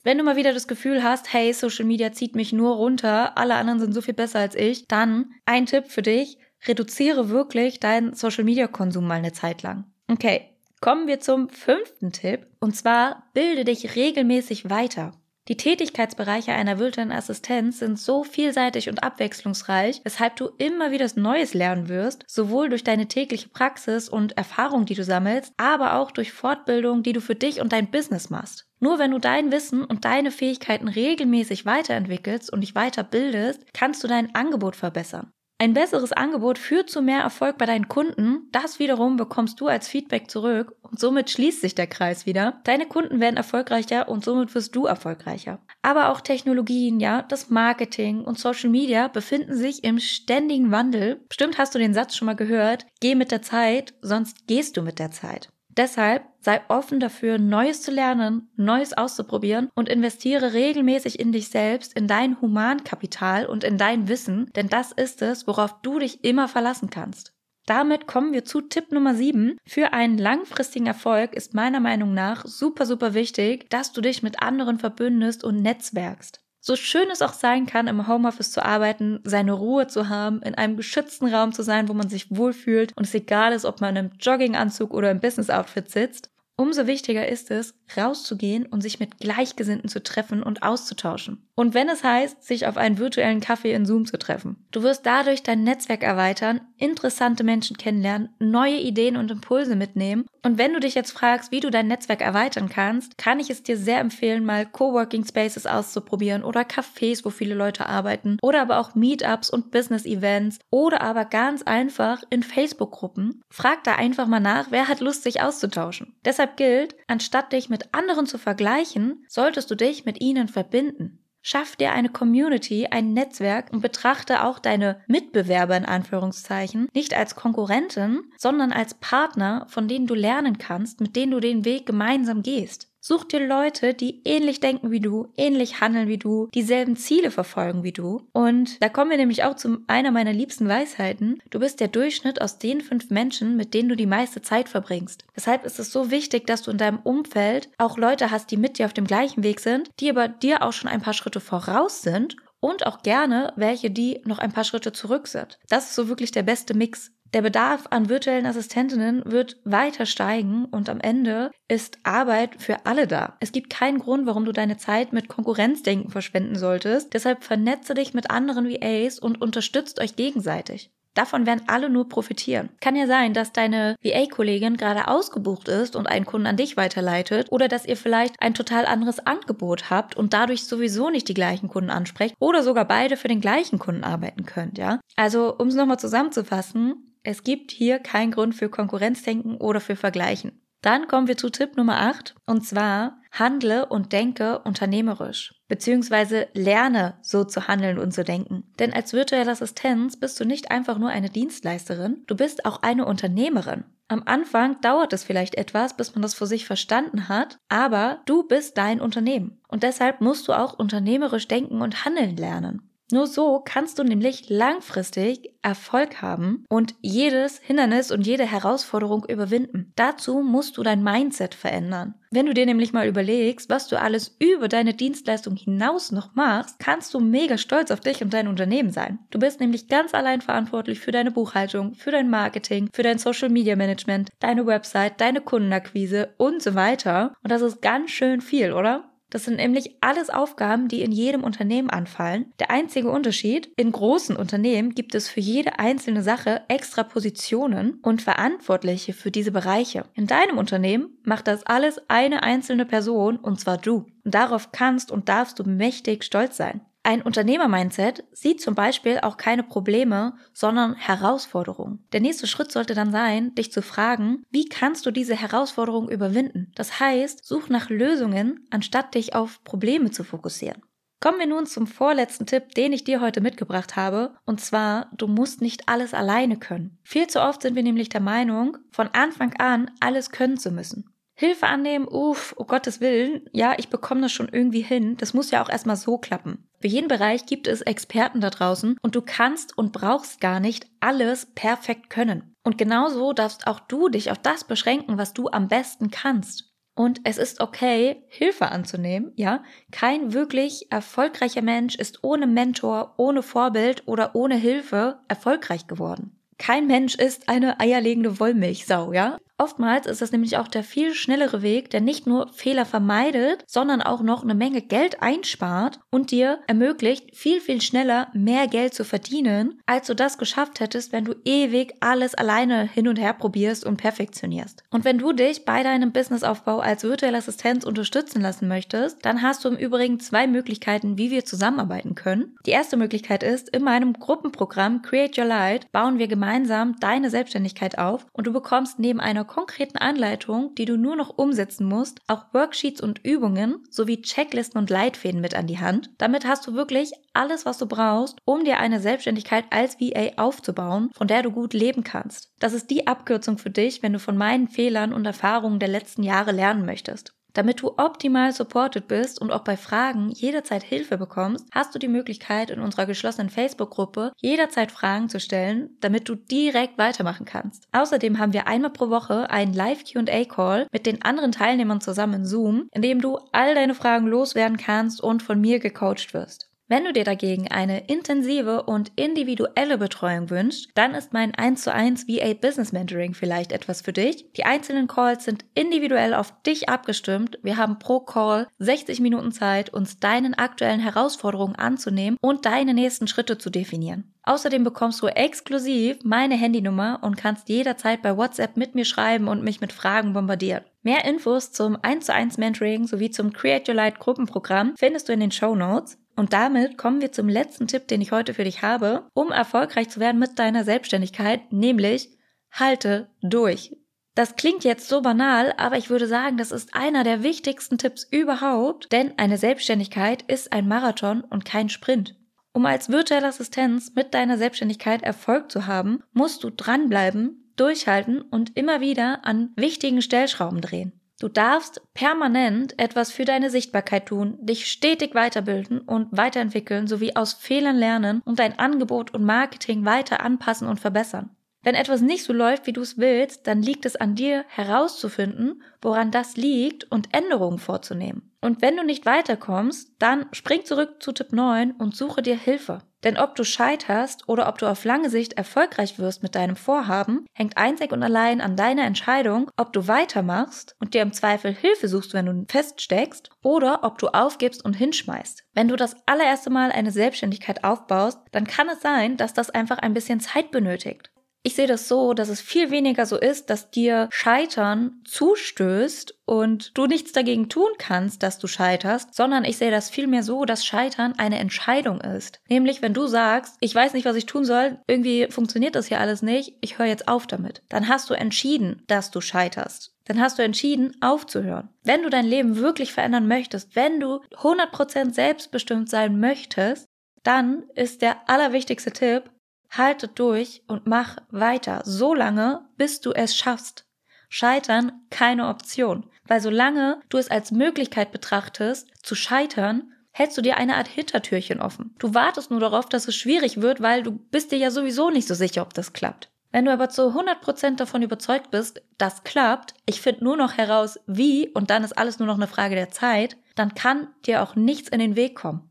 Wenn 0.04 0.20
du 0.20 0.24
mal 0.24 0.36
wieder 0.36 0.54
das 0.54 0.68
Gefühl 0.68 1.04
hast, 1.04 1.34
hey, 1.34 1.52
Social 1.52 1.86
Media 1.86 2.12
zieht 2.12 2.36
mich 2.36 2.54
nur 2.54 2.76
runter, 2.76 3.38
alle 3.40 3.56
anderen 3.56 3.80
sind 3.80 3.94
so 3.94 4.02
viel 4.02 4.14
besser 4.14 4.40
als 4.40 4.54
ich, 4.54 4.88
dann 4.88 5.32
ein 5.46 5.66
Tipp 5.66 5.88
für 5.88 6.04
dich, 6.04 6.38
reduziere 6.68 7.30
wirklich 7.30 7.80
deinen 7.80 8.14
Social 8.14 8.44
Media 8.44 8.68
Konsum 8.68 9.08
mal 9.08 9.16
eine 9.16 9.34
Zeit 9.34 9.64
lang. 9.64 9.86
Okay, 10.08 10.51
Kommen 10.82 11.06
wir 11.08 11.20
zum 11.20 11.48
fünften 11.50 12.12
Tipp, 12.12 12.48
und 12.60 12.76
zwar 12.76 13.30
bilde 13.36 13.66
dich 13.66 13.96
regelmäßig 13.96 14.68
weiter. 14.72 15.14
Die 15.48 15.58
Tätigkeitsbereiche 15.58 16.54
einer 16.54 16.80
virtuellen 16.80 17.12
Assistenz 17.12 17.78
sind 17.78 18.00
so 18.00 18.24
vielseitig 18.24 18.90
und 18.90 19.04
abwechslungsreich, 19.04 20.02
weshalb 20.04 20.38
du 20.38 20.50
immer 20.58 20.92
wieder 20.92 21.08
Neues 21.16 21.54
lernen 21.54 21.88
wirst, 21.88 22.24
sowohl 22.28 22.70
durch 22.70 22.84
deine 22.84 23.08
tägliche 23.08 23.50
Praxis 23.50 24.10
und 24.10 24.38
Erfahrung, 24.38 24.86
die 24.86 24.96
du 24.96 25.04
sammelst, 25.04 25.54
aber 25.58 25.98
auch 25.98 26.10
durch 26.10 26.32
Fortbildung, 26.32 27.04
die 27.04 27.14
du 27.14 27.22
für 27.22 27.36
dich 27.36 27.62
und 27.62 27.74
dein 27.74 27.92
Business 27.92 28.32
machst. 28.32 28.66
Nur 28.80 28.98
wenn 28.98 29.12
du 29.12 29.20
dein 29.20 29.52
Wissen 29.52 29.84
und 29.84 30.06
deine 30.06 30.32
Fähigkeiten 30.32 30.88
regelmäßig 30.88 31.66
weiterentwickelst 31.68 32.52
und 32.52 32.62
dich 32.62 32.74
weiterbildest, 32.74 33.66
kannst 33.74 34.04
du 34.04 34.08
dein 34.08 34.34
Angebot 34.34 34.76
verbessern. 34.76 35.32
Ein 35.62 35.76
besseres 35.76 36.12
Angebot 36.12 36.58
führt 36.58 36.90
zu 36.90 37.04
mehr 37.04 37.20
Erfolg 37.20 37.60
bei 37.60 37.68
deinen 37.68 37.88
Kunden. 37.88 38.50
Das 38.52 38.80
wiederum 38.80 39.16
bekommst 39.16 39.62
du 39.62 39.68
als 39.68 39.88
Feedback 39.88 40.28
zurück 40.28 40.76
und 40.82 41.00
somit 41.00 41.30
schließt 41.30 41.62
sich 41.62 41.76
der 41.76 41.86
Kreis 41.86 42.26
wieder. 42.26 42.60
Deine 42.64 42.88
Kunden 42.88 43.20
werden 43.20 43.38
erfolgreicher 43.38 44.10
und 44.10 44.26
somit 44.26 44.56
wirst 44.56 44.76
du 44.76 44.88
erfolgreicher. 44.88 45.60
Aber 45.84 46.10
auch 46.10 46.22
Technologien, 46.22 47.00
ja, 47.00 47.22
das 47.22 47.52
Marketing 47.52 48.22
und 48.24 48.40
Social 48.40 48.72
Media 48.72 49.08
befinden 49.08 49.56
sich 49.56 49.84
im 49.84 50.00
ständigen 50.00 50.72
Wandel. 50.72 51.24
Bestimmt 51.30 51.60
hast 51.60 51.76
du 51.76 51.78
den 51.78 51.94
Satz 51.94 52.16
schon 52.16 52.26
mal 52.26 52.36
gehört. 52.36 52.88
Geh 53.00 53.14
mit 53.14 53.30
der 53.30 53.44
Zeit, 53.44 53.94
sonst 54.02 54.48
gehst 54.48 54.78
du 54.78 54.82
mit 54.82 54.98
der 54.98 55.12
Zeit. 55.12 55.50
Deshalb 55.78 56.24
sei 56.40 56.62
offen 56.68 57.00
dafür, 57.00 57.38
Neues 57.38 57.82
zu 57.82 57.92
lernen, 57.92 58.50
Neues 58.56 58.94
auszuprobieren 58.94 59.70
und 59.76 59.90
investiere 59.90 60.54
regelmäßig 60.54 61.20
in 61.20 61.32
dich 61.32 61.50
selbst, 61.50 61.94
in 61.94 62.08
dein 62.08 62.42
Humankapital 62.42 63.46
und 63.46 63.64
in 63.64 63.78
dein 63.78 64.08
Wissen, 64.08 64.52
denn 64.56 64.68
das 64.68 64.92
ist 64.92 65.22
es, 65.22 65.48
worauf 65.48 65.82
du 65.82 66.00
dich 66.00 66.24
immer 66.24 66.48
verlassen 66.48 66.90
kannst. 66.90 67.34
Damit 67.68 68.08
kommen 68.08 68.34
wir 68.34 68.44
zu 68.44 68.62
Tipp 68.62 68.92
Nummer 68.92 69.14
7. 69.16 69.58
Für 69.66 69.94
einen 69.94 70.18
langfristigen 70.18 70.88
Erfolg 70.88 71.34
ist 71.34 71.54
meiner 71.54 71.80
Meinung 71.80 72.14
nach 72.14 72.44
super, 72.46 72.86
super 72.86 73.14
wichtig, 73.14 73.70
dass 73.70 73.94
du 73.94 74.02
dich 74.02 74.24
mit 74.24 74.42
anderen 74.42 74.80
verbündest 74.80 75.44
und 75.44 75.62
netzwerkst. 75.62 76.41
So 76.64 76.76
schön 76.76 77.10
es 77.12 77.24
auch 77.24 77.34
sein 77.34 77.66
kann, 77.66 77.88
im 77.88 78.08
Homeoffice 78.08 78.52
zu 78.52 78.64
arbeiten, 78.64 79.20
seine 79.24 79.54
Ruhe 79.54 79.88
zu 79.88 80.10
haben, 80.10 80.44
in 80.44 80.54
einem 80.54 80.78
geschützten 80.78 81.28
Raum 81.28 81.54
zu 81.54 81.64
sein, 81.64 81.90
wo 81.90 81.94
man 81.94 82.08
sich 82.08 82.28
wohlfühlt 82.30 82.96
und 82.96 83.08
es 83.08 83.16
egal 83.16 83.52
ist, 83.52 83.66
ob 83.66 83.82
man 83.82 83.96
im 83.96 84.12
Jogginganzug 84.20 84.94
oder 84.94 85.10
im 85.10 85.20
Business-Outfit 85.20 85.90
sitzt, 85.90 86.32
Umso 86.62 86.86
wichtiger 86.86 87.28
ist 87.28 87.50
es, 87.50 87.74
rauszugehen 87.98 88.66
und 88.66 88.82
sich 88.82 89.00
mit 89.00 89.18
Gleichgesinnten 89.18 89.90
zu 89.90 90.04
treffen 90.04 90.44
und 90.44 90.64
auszutauschen. 90.64 91.48
Und 91.56 91.74
wenn 91.74 91.90
es 91.90 92.04
heißt, 92.04 92.44
sich 92.44 92.66
auf 92.66 92.78
einen 92.78 92.98
virtuellen 92.98 93.40
Kaffee 93.40 93.74
in 93.74 93.86
Zoom 93.86 94.06
zu 94.06 94.18
treffen. 94.18 94.66
Du 94.72 94.84
wirst 94.84 95.06
dadurch 95.06 95.44
dein 95.44 95.64
Netzwerk 95.64 96.02
erweitern, 96.02 96.62
interessante 96.78 97.44
Menschen 97.44 97.78
kennenlernen, 97.78 98.30
neue 98.40 98.78
Ideen 98.78 99.16
und 99.16 99.30
Impulse 99.30 99.76
mitnehmen. 99.76 100.26
Und 100.44 100.58
wenn 100.58 100.74
du 100.74 100.80
dich 100.80 100.96
jetzt 100.96 101.12
fragst, 101.12 101.52
wie 101.52 101.60
du 101.60 101.70
dein 101.70 101.88
Netzwerk 101.88 102.22
erweitern 102.22 102.68
kannst, 102.68 103.18
kann 103.18 103.40
ich 103.40 103.52
es 103.52 103.62
dir 103.62 103.78
sehr 103.78 104.00
empfehlen, 104.00 104.44
mal 104.44 104.66
Coworking 104.66 105.24
Spaces 105.24 105.68
auszuprobieren 105.68 106.44
oder 106.44 106.62
Cafés, 106.62 107.24
wo 107.24 107.30
viele 107.30 107.54
Leute 107.54 107.86
arbeiten 107.86 108.38
oder 108.42 108.62
aber 108.62 108.80
auch 108.80 108.96
Meetups 108.96 109.52
und 109.52 109.70
Business 109.70 110.06
Events 110.06 110.58
oder 110.72 111.02
aber 111.02 111.26
ganz 111.26 111.62
einfach 111.62 112.24
in 112.32 112.42
Facebook-Gruppen. 112.42 113.42
Frag 113.52 113.84
da 113.84 113.96
einfach 113.96 114.26
mal 114.26 114.40
nach, 114.40 114.72
wer 114.72 114.88
hat 114.88 115.00
Lust, 115.00 115.22
sich 115.24 115.42
auszutauschen. 115.42 116.16
Deshalb 116.26 116.58
gilt, 116.58 116.96
anstatt 117.08 117.54
dich 117.54 117.70
mit 117.70 117.81
anderen 117.92 118.26
zu 118.26 118.38
vergleichen, 118.38 119.26
solltest 119.28 119.70
du 119.72 119.76
dich 119.76 120.06
mit 120.06 120.22
ihnen 120.22 120.48
verbinden. 120.48 121.22
Schaff 121.44 121.76
dir 121.76 121.92
eine 121.92 122.10
Community, 122.10 122.88
ein 122.92 123.14
Netzwerk 123.14 123.74
und 123.74 123.82
betrachte 123.82 124.44
auch 124.44 124.60
deine 124.60 125.02
Mitbewerber 125.08 125.76
in 125.76 125.86
Anführungszeichen 125.86 126.88
nicht 126.94 127.16
als 127.16 127.36
Konkurrenten, 127.36 128.32
sondern 128.38 128.72
als 128.72 128.94
Partner, 128.94 129.66
von 129.68 129.88
denen 129.88 130.06
du 130.06 130.14
lernen 130.14 130.60
kannst, 130.60 131.02
mit 131.02 131.16
denen 131.16 131.32
du 131.32 131.40
den 131.40 131.66
Weg 131.66 131.88
gemeinsam 131.88 132.44
gehst. 132.44 132.91
Such 133.04 133.24
dir 133.24 133.48
Leute, 133.48 133.96
die 133.96 134.22
ähnlich 134.26 134.60
denken 134.60 134.92
wie 134.92 135.00
du, 135.00 135.34
ähnlich 135.36 135.82
handeln 135.82 136.08
wie 136.08 136.20
du, 136.20 136.48
dieselben 136.54 136.96
Ziele 136.96 137.32
verfolgen 137.32 137.82
wie 137.82 137.94
du. 137.94 138.28
Und 138.32 138.80
da 138.80 138.90
kommen 138.90 139.10
wir 139.10 139.18
nämlich 139.18 139.44
auch 139.44 139.56
zu 139.56 139.80
einer 139.88 140.12
meiner 140.12 140.34
liebsten 140.34 140.68
Weisheiten. 140.68 141.42
Du 141.50 141.60
bist 141.60 141.80
der 141.80 141.88
Durchschnitt 141.88 142.40
aus 142.40 142.60
den 142.60 142.80
fünf 142.80 143.10
Menschen, 143.10 143.58
mit 143.58 143.74
denen 143.74 143.90
du 143.90 143.96
die 143.96 144.06
meiste 144.06 144.44
Zeit 144.44 144.70
verbringst. 144.70 145.26
Deshalb 145.36 145.66
ist 145.66 145.80
es 145.80 145.92
so 145.92 146.12
wichtig, 146.12 146.46
dass 146.46 146.62
du 146.62 146.70
in 146.70 146.78
deinem 146.78 147.00
Umfeld 147.00 147.70
auch 147.80 147.98
Leute 147.98 148.30
hast, 148.30 148.52
die 148.52 148.58
mit 148.58 148.78
dir 148.78 148.86
auf 148.86 148.94
dem 148.94 149.08
gleichen 149.08 149.42
Weg 149.42 149.62
sind, 149.62 149.90
die 150.00 150.12
aber 150.12 150.28
dir 150.28 150.62
auch 150.62 150.74
schon 150.74 150.92
ein 150.92 151.02
paar 151.02 151.14
Schritte 151.14 151.40
voraus 151.40 152.04
sind 152.04 152.36
und 152.60 152.86
auch 152.86 153.02
gerne 153.02 153.52
welche, 153.56 153.90
die 153.90 154.22
noch 154.26 154.38
ein 154.38 154.54
paar 154.54 154.64
Schritte 154.64 154.94
zurück 154.94 155.28
sind. 155.28 155.58
Das 155.68 155.86
ist 155.86 155.96
so 155.96 156.08
wirklich 156.08 156.32
der 156.32 156.44
beste 156.44 156.76
Mix. 156.76 157.12
Der 157.34 157.42
Bedarf 157.42 157.86
an 157.92 158.10
virtuellen 158.10 158.46
Assistentinnen 158.46 159.24
wird 159.26 159.56
weiter 159.64 160.06
steigen 160.06 160.66
und 160.66 160.90
am 160.90 161.00
Ende 161.00 161.52
ist 161.70 161.98
Arbeit 162.04 162.62
für 162.62 162.86
alle 162.86 163.08
da. 163.08 163.38
Es 163.40 163.54
gibt 163.54 163.70
keinen 163.70 164.00
Grund, 164.00 164.26
warum 164.26 164.44
du 164.44 164.52
deine 164.52 164.76
Zeit 164.76 165.14
mit 165.14 165.30
Konkurrenzdenken 165.30 166.12
verschwenden 166.12 166.58
solltest. 166.58 167.14
Deshalb 167.14 167.46
vernetze 167.46 167.94
dich 167.94 168.14
mit 168.14 168.30
anderen 168.30 168.68
VAs 168.70 169.18
und 169.18 169.42
unterstützt 169.42 170.02
euch 170.02 170.18
gegenseitig. 170.18 170.92
Davon 171.14 171.46
werden 171.46 171.64
alle 171.68 171.90
nur 171.90 172.08
profitieren. 172.08 172.70
Kann 172.80 172.96
ja 172.96 173.06
sein, 173.06 173.34
dass 173.34 173.52
deine 173.52 173.96
VA-Kollegin 174.02 174.78
gerade 174.78 175.10
ausgebucht 175.10 175.68
ist 175.68 175.98
und 175.98 176.08
einen 176.08 176.26
Kunden 176.26 176.48
an 176.48 176.56
dich 176.56 176.78
weiterleitet 176.78 177.48
oder 177.52 177.68
dass 177.68 177.86
ihr 177.86 177.98
vielleicht 177.98 178.42
ein 178.42 178.54
total 178.54 178.86
anderes 178.86 179.26
Angebot 179.26 179.90
habt 179.90 180.16
und 180.16 180.34
dadurch 180.34 180.66
sowieso 180.66 181.10
nicht 181.10 181.28
die 181.28 181.34
gleichen 181.34 181.68
Kunden 181.68 181.90
ansprecht 181.90 182.36
oder 182.40 182.64
sogar 182.64 182.86
beide 182.86 183.18
für 183.18 183.28
den 183.28 183.42
gleichen 183.42 183.78
Kunden 183.78 184.06
arbeiten 184.06 184.46
könnt, 184.46 184.78
ja? 184.78 185.02
Also, 185.18 185.54
um 185.58 185.68
es 185.68 185.76
nochmal 185.76 186.00
zusammenzufassen, 186.00 187.11
es 187.24 187.44
gibt 187.44 187.72
hier 187.72 188.00
keinen 188.00 188.32
Grund 188.32 188.56
für 188.56 188.70
Konkurrenzdenken 188.70 189.56
oder 189.58 189.82
für 189.82 189.96
Vergleichen. 189.96 190.62
Dann 190.82 191.08
kommen 191.08 191.28
wir 191.28 191.38
zu 191.38 191.50
Tipp 191.50 191.78
Nummer 191.78 192.00
8 192.00 192.36
und 192.46 192.66
zwar 192.66 193.20
handle 193.32 193.86
und 193.86 194.14
denke 194.14 194.60
unternehmerisch 194.60 195.54
beziehungsweise 195.72 196.50
lerne 196.54 197.18
so 197.22 197.46
zu 197.46 197.70
handeln 197.70 197.98
und 197.98 198.14
zu 198.14 198.26
denken. 198.26 198.66
Denn 198.78 198.92
als 198.92 199.14
virtuelle 199.14 199.52
Assistenz 199.52 200.20
bist 200.20 200.38
du 200.38 200.44
nicht 200.44 200.70
einfach 200.70 200.98
nur 200.98 201.08
eine 201.08 201.30
Dienstleisterin, 201.30 202.26
du 202.28 202.36
bist 202.36 202.66
auch 202.66 202.82
eine 202.82 203.06
Unternehmerin. 203.06 203.86
Am 204.10 204.24
Anfang 204.26 204.82
dauert 204.82 205.14
es 205.14 205.24
vielleicht 205.24 205.56
etwas, 205.56 205.96
bis 205.96 206.14
man 206.14 206.24
das 206.24 206.34
für 206.34 206.46
sich 206.46 206.66
verstanden 206.66 207.30
hat, 207.30 207.58
aber 207.70 208.20
du 208.26 208.44
bist 208.44 208.78
dein 208.78 209.00
Unternehmen. 209.00 209.62
Und 209.70 209.84
deshalb 209.84 210.20
musst 210.20 210.50
du 210.50 210.52
auch 210.52 210.78
unternehmerisch 210.78 211.48
denken 211.48 211.82
und 211.82 212.04
handeln 212.04 212.36
lernen. 212.36 212.91
Nur 213.12 213.28
so 213.28 213.62
kannst 213.64 214.00
du 214.00 214.04
nämlich 214.04 214.50
langfristig 214.50 215.52
Erfolg 215.62 216.22
haben 216.22 216.66
und 216.70 216.96
jedes 217.02 217.60
Hindernis 217.60 218.12
und 218.12 218.26
jede 218.26 218.46
Herausforderung 218.46 219.26
überwinden. 219.26 219.92
Dazu 219.96 220.42
musst 220.42 220.78
du 220.78 220.84
dein 220.84 221.04
Mindset 221.04 221.54
verändern. 221.54 222.16
Wenn 222.32 222.46
du 222.46 222.54
dir 222.54 222.66
nämlich 222.66 222.94
mal 222.94 223.08
überlegst, 223.08 223.70
was 223.70 223.88
du 223.88 224.00
alles 224.00 224.38
über 224.40 224.70
deine 224.70 224.94
Dienstleistung 224.94 225.58
hinaus 225.58 226.14
noch 226.14 226.34
machst, 226.34 226.80
kannst 226.80 227.14
du 227.14 227.20
mega 227.20 227.58
stolz 227.58 227.92
auf 227.92 228.00
dich 228.00 228.24
und 228.24 228.34
dein 228.34 228.48
Unternehmen 228.48 228.92
sein. 228.92 229.20
Du 229.32 229.40
bist 229.40 229.60
nämlich 229.60 229.90
ganz 229.90 230.14
allein 230.14 230.40
verantwortlich 230.40 231.02
für 231.02 231.12
deine 231.12 231.32
Buchhaltung, 231.32 231.94
für 231.94 232.12
dein 232.12 232.30
Marketing, 232.30 232.90
für 232.94 233.04
dein 233.04 233.18
Social 233.18 233.50
Media 233.50 233.76
Management, 233.76 234.30
deine 234.40 234.66
Website, 234.66 235.20
deine 235.20 235.42
Kundenakquise 235.42 236.34
und 236.38 236.64
so 236.64 236.74
weiter. 236.74 237.34
Und 237.44 237.52
das 237.52 237.62
ist 237.62 237.82
ganz 237.82 238.12
schön 238.12 238.40
viel, 238.40 238.72
oder? 238.72 239.11
Das 239.32 239.46
sind 239.46 239.56
nämlich 239.56 239.96
alles 240.02 240.30
Aufgaben, 240.30 240.90
die 240.90 241.02
in 241.02 241.12
jedem 241.12 241.44
Unternehmen 241.44 241.90
anfallen. 241.90 242.54
Der 242.60 242.70
einzige 242.70 243.10
Unterschied, 243.10 243.72
in 243.78 243.92
großen 243.92 244.36
Unternehmen 244.36 244.94
gibt 244.94 245.16
es 245.16 245.30
für 245.30 245.40
jede 245.40 245.80
einzelne 245.80 246.22
Sache 246.22 246.62
extra 246.68 247.04
Positionen 247.04 248.00
und 248.04 248.22
Verantwortliche 248.22 249.14
für 249.14 249.32
diese 249.32 249.52
Bereiche. 249.52 250.04
In 250.14 250.28
deinem 250.28 250.58
Unternehmen 250.58 251.18
macht 251.24 251.48
das 251.48 251.66
alles 251.66 252.00
eine 252.10 252.44
einzelne 252.44 252.86
Person 252.86 253.38
und 253.38 253.60
zwar 253.60 253.78
du. 253.78 254.06
Und 254.24 254.36
darauf 254.36 254.72
kannst 254.72 255.12
und 255.12 255.30
darfst 255.30 255.58
du 255.58 255.64
mächtig 255.64 256.24
stolz 256.24 256.58
sein. 256.58 256.82
Ein 257.04 257.24
Unternehmer-Mindset 257.24 258.26
sieht 258.32 258.62
zum 258.62 258.76
Beispiel 258.76 259.20
auch 259.22 259.38
keine 259.38 259.64
Probleme, 259.64 260.36
sondern 260.54 260.94
Herausforderungen. 260.94 262.06
Der 262.14 262.20
nächste 262.20 262.46
Schritt 262.46 262.72
sollte 262.72 262.94
dann 262.94 263.12
sein, 263.12 263.56
dich 263.56 263.72
zu 263.72 263.82
fragen, 263.82 264.44
wie 264.52 264.66
kannst 264.66 265.08
du 265.08 265.12
diese 265.12 265.36
Herausforderung 265.36 266.10
überwinden? 266.10 266.72
Das 266.76 267.00
heißt, 267.00 267.44
such 267.44 267.70
nach 267.70 267.90
Lösungen, 267.90 268.68
anstatt 268.70 269.16
dich 269.16 269.34
auf 269.34 269.64
Probleme 269.64 270.12
zu 270.12 270.24
fokussieren. 270.24 270.84
Kommen 271.20 271.40
wir 271.40 271.48
nun 271.48 271.66
zum 271.66 271.86
vorletzten 271.88 272.46
Tipp, 272.46 272.74
den 272.76 272.94
ich 272.94 273.04
dir 273.04 273.22
heute 273.22 273.42
mitgebracht 273.42 273.96
habe, 273.96 274.36
und 274.46 274.60
zwar, 274.60 275.10
du 275.16 275.28
musst 275.28 275.62
nicht 275.62 275.88
alles 275.88 276.14
alleine 276.14 276.58
können. 276.58 276.98
Viel 277.04 277.28
zu 277.28 277.42
oft 277.42 277.64
sind 277.64 277.76
wir 277.76 277.84
nämlich 277.84 278.10
der 278.10 278.22
Meinung, 278.22 278.78
von 278.92 279.08
Anfang 279.10 279.54
an 279.60 279.92
alles 280.00 280.32
können 280.32 280.58
zu 280.58 280.72
müssen. 280.72 281.12
Hilfe 281.42 281.66
annehmen, 281.66 282.08
uff, 282.08 282.54
oh 282.56 282.66
Gottes 282.66 283.02
Willen, 283.02 283.50
ja, 283.52 283.74
ich 283.80 283.90
bekomme 283.90 284.22
das 284.22 284.32
schon 284.32 284.48
irgendwie 284.48 284.82
hin. 284.84 285.18
Das 285.18 285.34
muss 285.34 285.50
ja 285.50 285.64
auch 285.64 285.70
erstmal 285.70 285.96
so 285.96 286.20
klappen. 286.20 286.70
Für 286.80 286.88
jeden 286.88 287.08
Bereich 287.08 287.48
gibt 287.48 287.68
es 287.68 287.82
Experten 287.82 288.42
da 288.42 288.52
draußen 288.52 288.96
und 289.02 289.16
du 289.16 289.24
kannst 289.24 289.76
und 289.76 289.92
brauchst 289.92 290.40
gar 290.40 290.60
nicht 290.60 290.86
alles 291.00 291.48
perfekt 291.56 292.12
können. 292.12 292.54
Und 292.64 292.78
genauso 292.78 293.34
darfst 293.34 293.66
auch 293.66 293.80
du 293.80 294.08
dich 294.08 294.30
auf 294.30 294.38
das 294.38 294.66
beschränken, 294.66 295.18
was 295.18 295.34
du 295.34 295.50
am 295.50 295.68
besten 295.68 296.12
kannst. 296.12 296.76
Und 296.94 297.22
es 297.24 297.40
ist 297.40 297.60
okay, 297.60 298.24
Hilfe 298.28 298.68
anzunehmen, 298.68 299.32
ja. 299.36 299.64
Kein 299.92 300.34
wirklich 300.34 300.92
erfolgreicher 300.92 301.64
Mensch 301.64 301.96
ist 301.96 302.24
ohne 302.24 302.46
Mentor, 302.46 303.16
ohne 303.18 303.42
Vorbild 303.42 304.08
oder 304.08 304.36
ohne 304.36 304.58
Hilfe 304.58 305.22
erfolgreich 305.28 305.88
geworden. 305.88 306.38
Kein 306.60 306.86
Mensch 306.86 307.16
ist 307.16 307.50
eine 307.50 307.80
eierlegende 307.80 308.40
Wollmilchsau, 308.40 309.14
ja? 309.14 309.40
Oftmals 309.62 310.08
ist 310.08 310.24
das 310.24 310.32
nämlich 310.32 310.58
auch 310.58 310.68
der 310.68 310.84
viel 310.84 311.14
schnellere 311.14 311.62
Weg, 311.62 311.92
der 311.92 312.02
nicht 312.02 312.26
nur 312.26 312.48
Fehler 312.48 312.84
vermeidet, 312.84 313.64
sondern 313.68 314.02
auch 314.02 314.24
noch 314.24 314.42
eine 314.42 314.56
Menge 314.56 314.82
Geld 314.82 315.22
einspart 315.22 316.00
und 316.10 316.32
dir 316.32 316.62
ermöglicht, 316.66 317.36
viel, 317.36 317.62
viel 317.62 317.80
schneller 317.80 318.30
mehr 318.34 318.66
Geld 318.66 318.96
zu 318.96 319.06
verdienen, 319.06 319.80
als 319.86 320.08
du 320.08 320.16
das 320.16 320.40
geschafft 320.40 320.80
hättest, 320.80 321.12
wenn 321.12 321.26
du 321.26 321.36
ewig 321.46 321.94
alles 322.00 322.34
alleine 322.34 322.86
hin 322.86 323.08
und 323.08 323.20
her 323.20 323.34
probierst 323.34 323.86
und 323.86 323.98
perfektionierst. 323.98 324.82
Und 324.90 325.06
wenn 325.06 325.20
du 325.20 325.32
dich 325.32 325.64
bei 325.64 325.84
deinem 325.84 326.12
Businessaufbau 326.12 326.80
als 326.80 327.04
virtuelle 327.04 327.38
Assistenz 327.38 327.84
unterstützen 327.84 328.42
lassen 328.42 328.68
möchtest, 328.68 329.24
dann 329.24 329.44
hast 329.44 329.64
du 329.64 329.70
im 329.70 329.78
Übrigen 329.78 330.20
zwei 330.20 330.48
Möglichkeiten, 330.48 331.20
wie 331.20 331.30
wir 331.30 331.46
zusammenarbeiten 331.46 332.16
können. 332.16 332.56
Die 332.66 332.72
erste 332.72 332.98
Möglichkeit 332.98 333.44
ist, 333.44 333.70
in 333.70 333.84
meinem 333.84 334.14
Gruppenprogramm 334.14 335.04
Create 335.04 335.38
Your 335.38 335.46
Light 335.46 335.92
bauen 335.92 336.18
wir 336.18 336.28
gemeinsam 336.28 336.96
deine 337.00 337.30
Selbstständigkeit 337.30 338.00
auf 338.00 338.26
und 338.34 338.48
du 338.48 338.54
bekommst 338.54 338.98
neben 338.98 339.20
einer 339.20 339.51
konkreten 339.52 339.98
Anleitung, 339.98 340.74
die 340.76 340.86
du 340.86 340.96
nur 340.96 341.18
noch 341.18 341.38
umsetzen 341.38 341.86
musst, 341.86 342.22
auch 342.28 342.54
Worksheets 342.54 343.02
und 343.02 343.26
Übungen 343.26 343.84
sowie 343.90 344.22
Checklisten 344.22 344.80
und 344.80 344.90
Leitfäden 344.90 345.42
mit 345.42 345.56
an 345.56 345.68
die 345.68 345.80
Hand. 345.80 346.10
Damit 346.18 346.48
hast 346.48 346.66
du 346.68 346.74
wirklich 346.74 347.12
alles, 347.34 347.66
was 347.66 347.78
du 347.78 347.86
brauchst, 347.86 348.38
um 348.46 348.64
dir 348.64 348.80
eine 348.80 349.02
Selbstständigkeit 349.02 349.66
als 349.70 350.00
VA 350.00 350.42
aufzubauen, 350.42 351.10
von 351.14 351.28
der 351.28 351.44
du 351.44 351.52
gut 351.52 351.74
leben 351.74 352.06
kannst. 352.06 352.54
Das 352.60 352.72
ist 352.72 352.90
die 352.90 353.08
Abkürzung 353.08 353.58
für 353.58 353.72
dich, 353.72 354.02
wenn 354.02 354.14
du 354.14 354.20
von 354.20 354.38
meinen 354.38 354.70
Fehlern 354.70 355.12
und 355.12 355.26
Erfahrungen 355.26 355.80
der 355.80 355.90
letzten 355.90 356.24
Jahre 356.24 356.54
lernen 356.54 356.86
möchtest. 356.86 357.34
Damit 357.54 357.82
du 357.82 357.94
optimal 357.98 358.54
supported 358.54 359.08
bist 359.08 359.42
und 359.42 359.52
auch 359.52 359.64
bei 359.64 359.76
Fragen 359.76 360.30
jederzeit 360.30 360.84
Hilfe 360.84 361.18
bekommst, 361.18 361.66
hast 361.72 361.94
du 361.94 362.00
die 362.00 362.08
Möglichkeit 362.08 362.70
in 362.70 362.80
unserer 362.80 363.06
geschlossenen 363.06 363.50
Facebook-Gruppe 363.50 364.32
jederzeit 364.38 364.92
Fragen 364.92 365.28
zu 365.28 365.40
stellen, 365.40 365.90
damit 366.00 366.30
du 366.30 366.36
direkt 366.36 366.98
weitermachen 366.98 367.46
kannst. 367.46 367.88
Außerdem 367.92 368.40
haben 368.40 368.54
wir 368.54 368.68
einmal 368.68 368.92
pro 368.92 369.10
Woche 369.10 369.50
einen 369.50 369.74
Live 369.74 370.04
Q&A-Call 370.06 370.88
mit 370.92 371.06
den 371.06 371.22
anderen 371.24 371.52
Teilnehmern 371.52 372.00
zusammen 372.00 372.34
in 372.36 372.46
Zoom, 372.46 372.88
in 372.94 373.02
dem 373.02 373.20
du 373.20 373.38
all 373.52 373.76
deine 373.76 373.96
Fragen 373.96 374.28
loswerden 374.28 374.78
kannst 374.78 375.22
und 375.22 375.44
von 375.44 375.60
mir 375.60 375.80
gecoacht 375.80 376.34
wirst. 376.34 376.71
Wenn 376.92 377.06
du 377.06 377.14
dir 377.14 377.24
dagegen 377.24 377.70
eine 377.72 378.08
intensive 378.08 378.84
und 378.84 379.14
individuelle 379.16 379.98
Betreuung 379.98 380.50
wünschst, 380.50 380.90
dann 380.94 381.16
ist 381.16 381.32
mein 381.32 381.56
1 381.56 381.84
zu 381.84 381.94
1 381.94 382.28
VA 382.28 382.54
Business 382.54 382.92
Mentoring 382.92 383.34
vielleicht 383.34 383.72
etwas 383.72 384.02
für 384.02 384.12
dich. 384.12 384.52
Die 384.58 384.66
einzelnen 384.66 385.08
Calls 385.08 385.46
sind 385.46 385.64
individuell 385.74 386.34
auf 386.34 386.52
dich 386.64 386.90
abgestimmt. 386.90 387.58
Wir 387.64 387.78
haben 387.78 387.98
pro 387.98 388.20
Call 388.20 388.68
60 388.80 389.22
Minuten 389.22 389.54
Zeit, 389.54 389.94
uns 389.94 390.20
deinen 390.20 390.54
aktuellen 390.54 391.00
Herausforderungen 391.00 391.78
anzunehmen 391.78 392.38
und 392.42 392.66
deine 392.66 392.94
nächsten 392.94 393.30
Schritte 393.30 393.58
zu 393.58 393.70
definieren. 393.70 394.34
Außerdem 394.44 394.84
bekommst 394.84 395.22
du 395.22 395.28
exklusiv 395.28 396.18
meine 396.26 396.56
Handynummer 396.56 397.20
und 397.22 397.38
kannst 397.38 397.70
jederzeit 397.70 398.22
bei 398.22 398.36
WhatsApp 398.36 398.76
mit 398.76 398.96
mir 398.96 399.06
schreiben 399.06 399.48
und 399.48 399.64
mich 399.64 399.80
mit 399.80 399.94
Fragen 399.94 400.34
bombardieren. 400.34 400.84
Mehr 401.04 401.24
Infos 401.24 401.72
zum 401.72 401.98
1 402.02 402.26
zu 402.26 402.34
1 402.34 402.58
Mentoring 402.58 403.08
sowie 403.08 403.32
zum 403.32 403.54
Create 403.54 403.88
Your 403.88 403.96
Light 403.96 404.20
Gruppenprogramm 404.20 404.96
findest 404.98 405.30
du 405.30 405.34
in 405.34 405.40
den 405.40 405.52
Show 405.52 405.74
Notes. 405.74 406.18
Und 406.36 406.54
damit 406.54 406.98
kommen 406.98 407.22
wir 407.22 407.32
zum 407.32 407.50
letzten 407.50 407.88
Tipp, 407.88 408.08
den 408.08 408.22
ich 408.22 408.32
heute 408.32 408.54
für 408.54 408.64
dich 408.64 408.82
habe, 408.82 409.28
um 409.34 409.52
erfolgreich 409.52 410.10
zu 410.10 410.20
werden 410.20 410.40
mit 410.40 410.58
deiner 410.60 410.84
Selbstständigkeit, 410.84 411.72
nämlich 411.72 412.30
halte 412.72 413.30
durch. 413.42 413.96
Das 414.34 414.56
klingt 414.56 414.86
jetzt 414.86 415.10
so 415.10 415.22
banal, 415.22 415.74
aber 415.78 415.98
ich 415.98 416.10
würde 416.10 416.26
sagen, 416.26 416.56
das 416.56 416.72
ist 416.72 416.96
einer 416.96 417.26
der 417.26 417.44
wichtigsten 417.44 417.98
Tipps 417.98 418.26
überhaupt, 418.32 419.12
denn 419.12 419.38
eine 419.38 419.58
Selbstständigkeit 419.58 420.42
ist 420.44 420.72
ein 420.72 420.88
Marathon 420.88 421.42
und 421.42 421.66
kein 421.66 421.90
Sprint. 421.90 422.36
Um 422.74 422.86
als 422.86 423.10
virtuelle 423.10 423.48
Assistenz 423.48 424.14
mit 424.16 424.34
deiner 424.34 424.58
Selbstständigkeit 424.58 425.22
Erfolg 425.22 425.70
zu 425.70 425.86
haben, 425.86 426.24
musst 426.32 426.64
du 426.64 426.70
dranbleiben, 426.70 427.74
durchhalten 427.76 428.42
und 428.42 428.78
immer 428.78 429.02
wieder 429.02 429.46
an 429.46 429.74
wichtigen 429.76 430.22
Stellschrauben 430.22 430.80
drehen. 430.80 431.21
Du 431.42 431.48
darfst 431.48 432.04
permanent 432.14 433.00
etwas 433.00 433.32
für 433.32 433.46
deine 433.46 433.72
Sichtbarkeit 433.72 434.28
tun, 434.28 434.60
dich 434.62 434.86
stetig 434.86 435.34
weiterbilden 435.34 436.00
und 436.00 436.28
weiterentwickeln 436.30 437.08
sowie 437.08 437.36
aus 437.36 437.54
Fehlern 437.54 437.96
lernen 437.96 438.44
und 438.46 438.60
dein 438.60 438.78
Angebot 438.78 439.34
und 439.34 439.44
Marketing 439.44 440.06
weiter 440.06 440.46
anpassen 440.46 440.88
und 440.88 441.00
verbessern. 441.00 441.50
Wenn 441.82 441.96
etwas 441.96 442.22
nicht 442.22 442.44
so 442.44 442.54
läuft, 442.54 442.86
wie 442.86 442.94
du 442.94 443.02
es 443.02 443.18
willst, 443.18 443.66
dann 443.66 443.82
liegt 443.82 444.06
es 444.06 444.16
an 444.16 444.36
dir 444.36 444.66
herauszufinden, 444.68 445.82
woran 446.00 446.30
das 446.30 446.58
liegt 446.58 447.12
und 447.12 447.34
Änderungen 447.34 447.80
vorzunehmen. 447.80 448.51
Und 448.62 448.82
wenn 448.84 448.96
du 448.96 449.04
nicht 449.04 449.26
weiterkommst, 449.26 450.12
dann 450.20 450.46
spring 450.52 450.86
zurück 450.86 451.22
zu 451.22 451.32
Tipp 451.32 451.52
9 451.52 451.92
und 451.94 452.16
suche 452.16 452.44
dir 452.44 452.56
Hilfe. 452.56 453.00
Denn 453.24 453.38
ob 453.38 453.56
du 453.56 453.64
scheiterst 453.64 454.48
oder 454.48 454.68
ob 454.68 454.78
du 454.78 454.88
auf 454.88 455.04
lange 455.04 455.30
Sicht 455.30 455.54
erfolgreich 455.54 456.18
wirst 456.18 456.44
mit 456.44 456.56
deinem 456.56 456.76
Vorhaben, 456.76 457.46
hängt 457.54 457.78
einzig 457.78 458.12
und 458.12 458.24
allein 458.24 458.62
an 458.62 458.76
deiner 458.76 459.04
Entscheidung, 459.04 459.70
ob 459.78 459.94
du 459.94 460.08
weitermachst 460.08 460.96
und 461.00 461.14
dir 461.14 461.22
im 461.22 461.34
Zweifel 461.34 461.74
Hilfe 461.74 462.08
suchst, 462.08 462.34
wenn 462.34 462.46
du 462.46 462.66
feststeckst, 462.68 463.50
oder 463.64 464.04
ob 464.04 464.18
du 464.18 464.28
aufgibst 464.28 464.84
und 464.84 464.96
hinschmeißt. 464.96 465.64
Wenn 465.74 465.88
du 465.88 465.96
das 465.96 466.16
allererste 466.26 466.70
Mal 466.70 466.92
eine 466.92 467.12
Selbstständigkeit 467.12 467.84
aufbaust, 467.84 468.40
dann 468.52 468.66
kann 468.66 468.90
es 468.90 469.02
sein, 469.02 469.38
dass 469.38 469.54
das 469.54 469.70
einfach 469.70 470.00
ein 470.00 470.14
bisschen 470.14 470.40
Zeit 470.40 470.72
benötigt. 470.72 471.32
Ich 471.64 471.76
sehe 471.76 471.86
das 471.86 472.08
so, 472.08 472.34
dass 472.34 472.50
es 472.50 472.60
viel 472.60 472.90
weniger 472.90 473.28
so 473.28 473.38
ist, 473.38 473.70
dass 473.70 473.92
dir 473.92 474.30
Scheitern 474.32 475.22
zustößt 475.26 476.34
und 476.46 476.98
du 476.98 477.06
nichts 477.06 477.34
dagegen 477.34 477.70
tun 477.70 477.90
kannst, 478.00 478.42
dass 478.42 478.58
du 478.58 478.66
scheiterst, 478.66 479.36
sondern 479.36 479.64
ich 479.64 479.78
sehe 479.78 479.92
das 479.92 480.10
vielmehr 480.10 480.42
so, 480.42 480.66
dass 480.66 480.84
Scheitern 480.84 481.34
eine 481.38 481.60
Entscheidung 481.60 482.20
ist. 482.20 482.62
Nämlich, 482.68 483.04
wenn 483.04 483.14
du 483.14 483.28
sagst, 483.28 483.76
ich 483.80 483.94
weiß 483.94 484.14
nicht, 484.14 484.26
was 484.26 484.36
ich 484.36 484.48
tun 484.48 484.66
soll, 484.66 485.00
irgendwie 485.06 485.48
funktioniert 485.52 485.96
das 485.96 486.08
hier 486.08 486.20
alles 486.20 486.42
nicht, 486.42 486.78
ich 486.82 486.98
höre 486.98 487.06
jetzt 487.06 487.28
auf 487.28 487.46
damit. 487.46 487.84
Dann 487.90 488.08
hast 488.08 488.32
du 488.32 488.34
entschieden, 488.34 489.04
dass 489.06 489.30
du 489.30 489.40
scheiterst. 489.40 490.16
Dann 490.26 490.42
hast 490.42 490.58
du 490.58 490.64
entschieden, 490.64 491.16
aufzuhören. 491.22 491.90
Wenn 492.04 492.24
du 492.24 492.30
dein 492.30 492.46
Leben 492.46 492.78
wirklich 492.78 493.14
verändern 493.14 493.48
möchtest, 493.48 493.96
wenn 493.96 494.20
du 494.20 494.42
100% 494.56 495.34
selbstbestimmt 495.34 496.10
sein 496.10 496.40
möchtest, 496.40 497.08
dann 497.44 497.84
ist 497.96 498.22
der 498.22 498.50
allerwichtigste 498.50 499.12
Tipp, 499.12 499.52
Halte 499.92 500.28
durch 500.28 500.84
und 500.88 501.06
mach 501.06 501.38
weiter, 501.50 502.02
so 502.06 502.34
lange, 502.34 502.86
bis 502.98 503.22
du 503.22 503.34
es 503.34 503.56
schaffst. 503.56 504.06
Scheitern 504.50 505.12
keine 505.30 505.68
Option, 505.68 506.26
weil 506.46 506.62
solange 506.62 507.22
du 507.30 507.38
es 507.38 507.52
als 507.52 507.72
Möglichkeit 507.72 508.32
betrachtest, 508.32 509.10
zu 509.22 509.36
scheitern, 509.36 510.12
hältst 510.32 510.58
du 510.58 510.62
dir 510.62 510.78
eine 510.78 510.96
Art 510.96 511.08
Hintertürchen 511.08 511.82
offen. 511.82 512.16
Du 512.20 512.34
wartest 512.34 512.72
nur 512.72 512.80
darauf, 512.80 513.08
dass 513.08 513.28
es 513.28 513.36
schwierig 513.36 513.82
wird, 513.82 514.02
weil 514.02 514.24
du 514.24 514.32
bist 514.32 514.72
dir 514.72 514.78
ja 514.78 514.92
sowieso 514.92 515.30
nicht 515.30 515.48
so 515.48 515.54
sicher, 515.54 515.82
ob 515.82 515.94
das 515.94 516.14
klappt. 516.14 516.50
Wenn 516.72 516.86
du 516.86 516.92
aber 516.92 517.10
zu 517.10 517.24
100% 517.24 517.98
davon 517.98 518.22
überzeugt 518.22 518.72
bist, 518.72 519.02
das 519.18 519.44
klappt, 519.44 519.94
ich 520.06 520.22
finde 520.22 520.46
nur 520.46 520.56
noch 520.56 520.78
heraus, 520.78 521.20
wie, 521.28 521.68
und 521.70 521.90
dann 521.90 522.04
ist 522.04 522.18
alles 522.18 522.40
nur 522.40 522.48
noch 522.48 522.56
eine 522.56 522.68
Frage 522.68 522.96
der 522.96 523.10
Zeit, 523.10 523.58
dann 523.76 523.94
kann 523.94 524.30
dir 524.46 524.64
auch 524.64 524.76
nichts 524.76 525.10
in 525.10 525.20
den 525.20 525.36
Weg 525.36 525.56
kommen. 525.56 525.91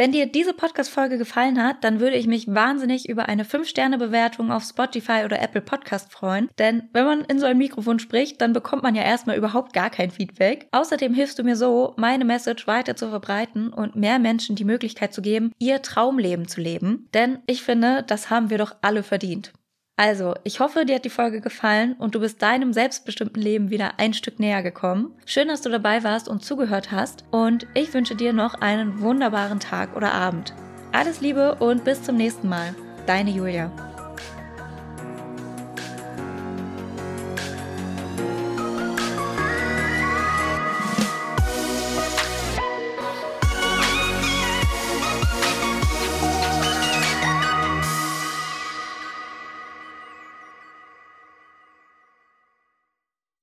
Wenn 0.00 0.12
dir 0.12 0.26
diese 0.26 0.52
Podcast-Folge 0.52 1.18
gefallen 1.18 1.60
hat, 1.60 1.82
dann 1.82 1.98
würde 1.98 2.14
ich 2.14 2.28
mich 2.28 2.46
wahnsinnig 2.46 3.08
über 3.08 3.28
eine 3.28 3.42
5-Sterne-Bewertung 3.42 4.52
auf 4.52 4.62
Spotify 4.62 5.24
oder 5.24 5.42
Apple 5.42 5.60
Podcast 5.60 6.12
freuen. 6.12 6.48
Denn 6.56 6.88
wenn 6.92 7.04
man 7.04 7.24
in 7.24 7.40
so 7.40 7.46
ein 7.46 7.58
Mikrofon 7.58 7.98
spricht, 7.98 8.40
dann 8.40 8.52
bekommt 8.52 8.84
man 8.84 8.94
ja 8.94 9.02
erstmal 9.02 9.36
überhaupt 9.36 9.72
gar 9.72 9.90
kein 9.90 10.12
Feedback. 10.12 10.68
Außerdem 10.70 11.14
hilfst 11.14 11.40
du 11.40 11.42
mir 11.42 11.56
so, 11.56 11.94
meine 11.96 12.24
Message 12.24 12.68
weiter 12.68 12.94
zu 12.94 13.08
verbreiten 13.08 13.72
und 13.72 13.96
mehr 13.96 14.20
Menschen 14.20 14.54
die 14.54 14.64
Möglichkeit 14.64 15.12
zu 15.12 15.20
geben, 15.20 15.50
ihr 15.58 15.82
Traumleben 15.82 16.46
zu 16.46 16.60
leben. 16.60 17.08
Denn 17.12 17.40
ich 17.46 17.64
finde, 17.64 18.04
das 18.06 18.30
haben 18.30 18.50
wir 18.50 18.58
doch 18.58 18.76
alle 18.82 19.02
verdient. 19.02 19.52
Also, 19.98 20.34
ich 20.44 20.60
hoffe, 20.60 20.86
dir 20.86 20.94
hat 20.94 21.04
die 21.04 21.10
Folge 21.10 21.40
gefallen 21.40 21.96
und 21.98 22.14
du 22.14 22.20
bist 22.20 22.40
deinem 22.40 22.72
selbstbestimmten 22.72 23.42
Leben 23.42 23.70
wieder 23.70 23.98
ein 23.98 24.14
Stück 24.14 24.38
näher 24.38 24.62
gekommen. 24.62 25.10
Schön, 25.26 25.48
dass 25.48 25.60
du 25.60 25.70
dabei 25.70 26.04
warst 26.04 26.28
und 26.28 26.44
zugehört 26.44 26.92
hast 26.92 27.24
und 27.32 27.66
ich 27.74 27.92
wünsche 27.92 28.14
dir 28.14 28.32
noch 28.32 28.54
einen 28.54 29.00
wunderbaren 29.00 29.58
Tag 29.58 29.96
oder 29.96 30.12
Abend. 30.12 30.54
Alles 30.92 31.20
Liebe 31.20 31.56
und 31.56 31.82
bis 31.82 32.00
zum 32.04 32.16
nächsten 32.16 32.48
Mal. 32.48 32.76
Deine 33.06 33.30
Julia. 33.32 33.87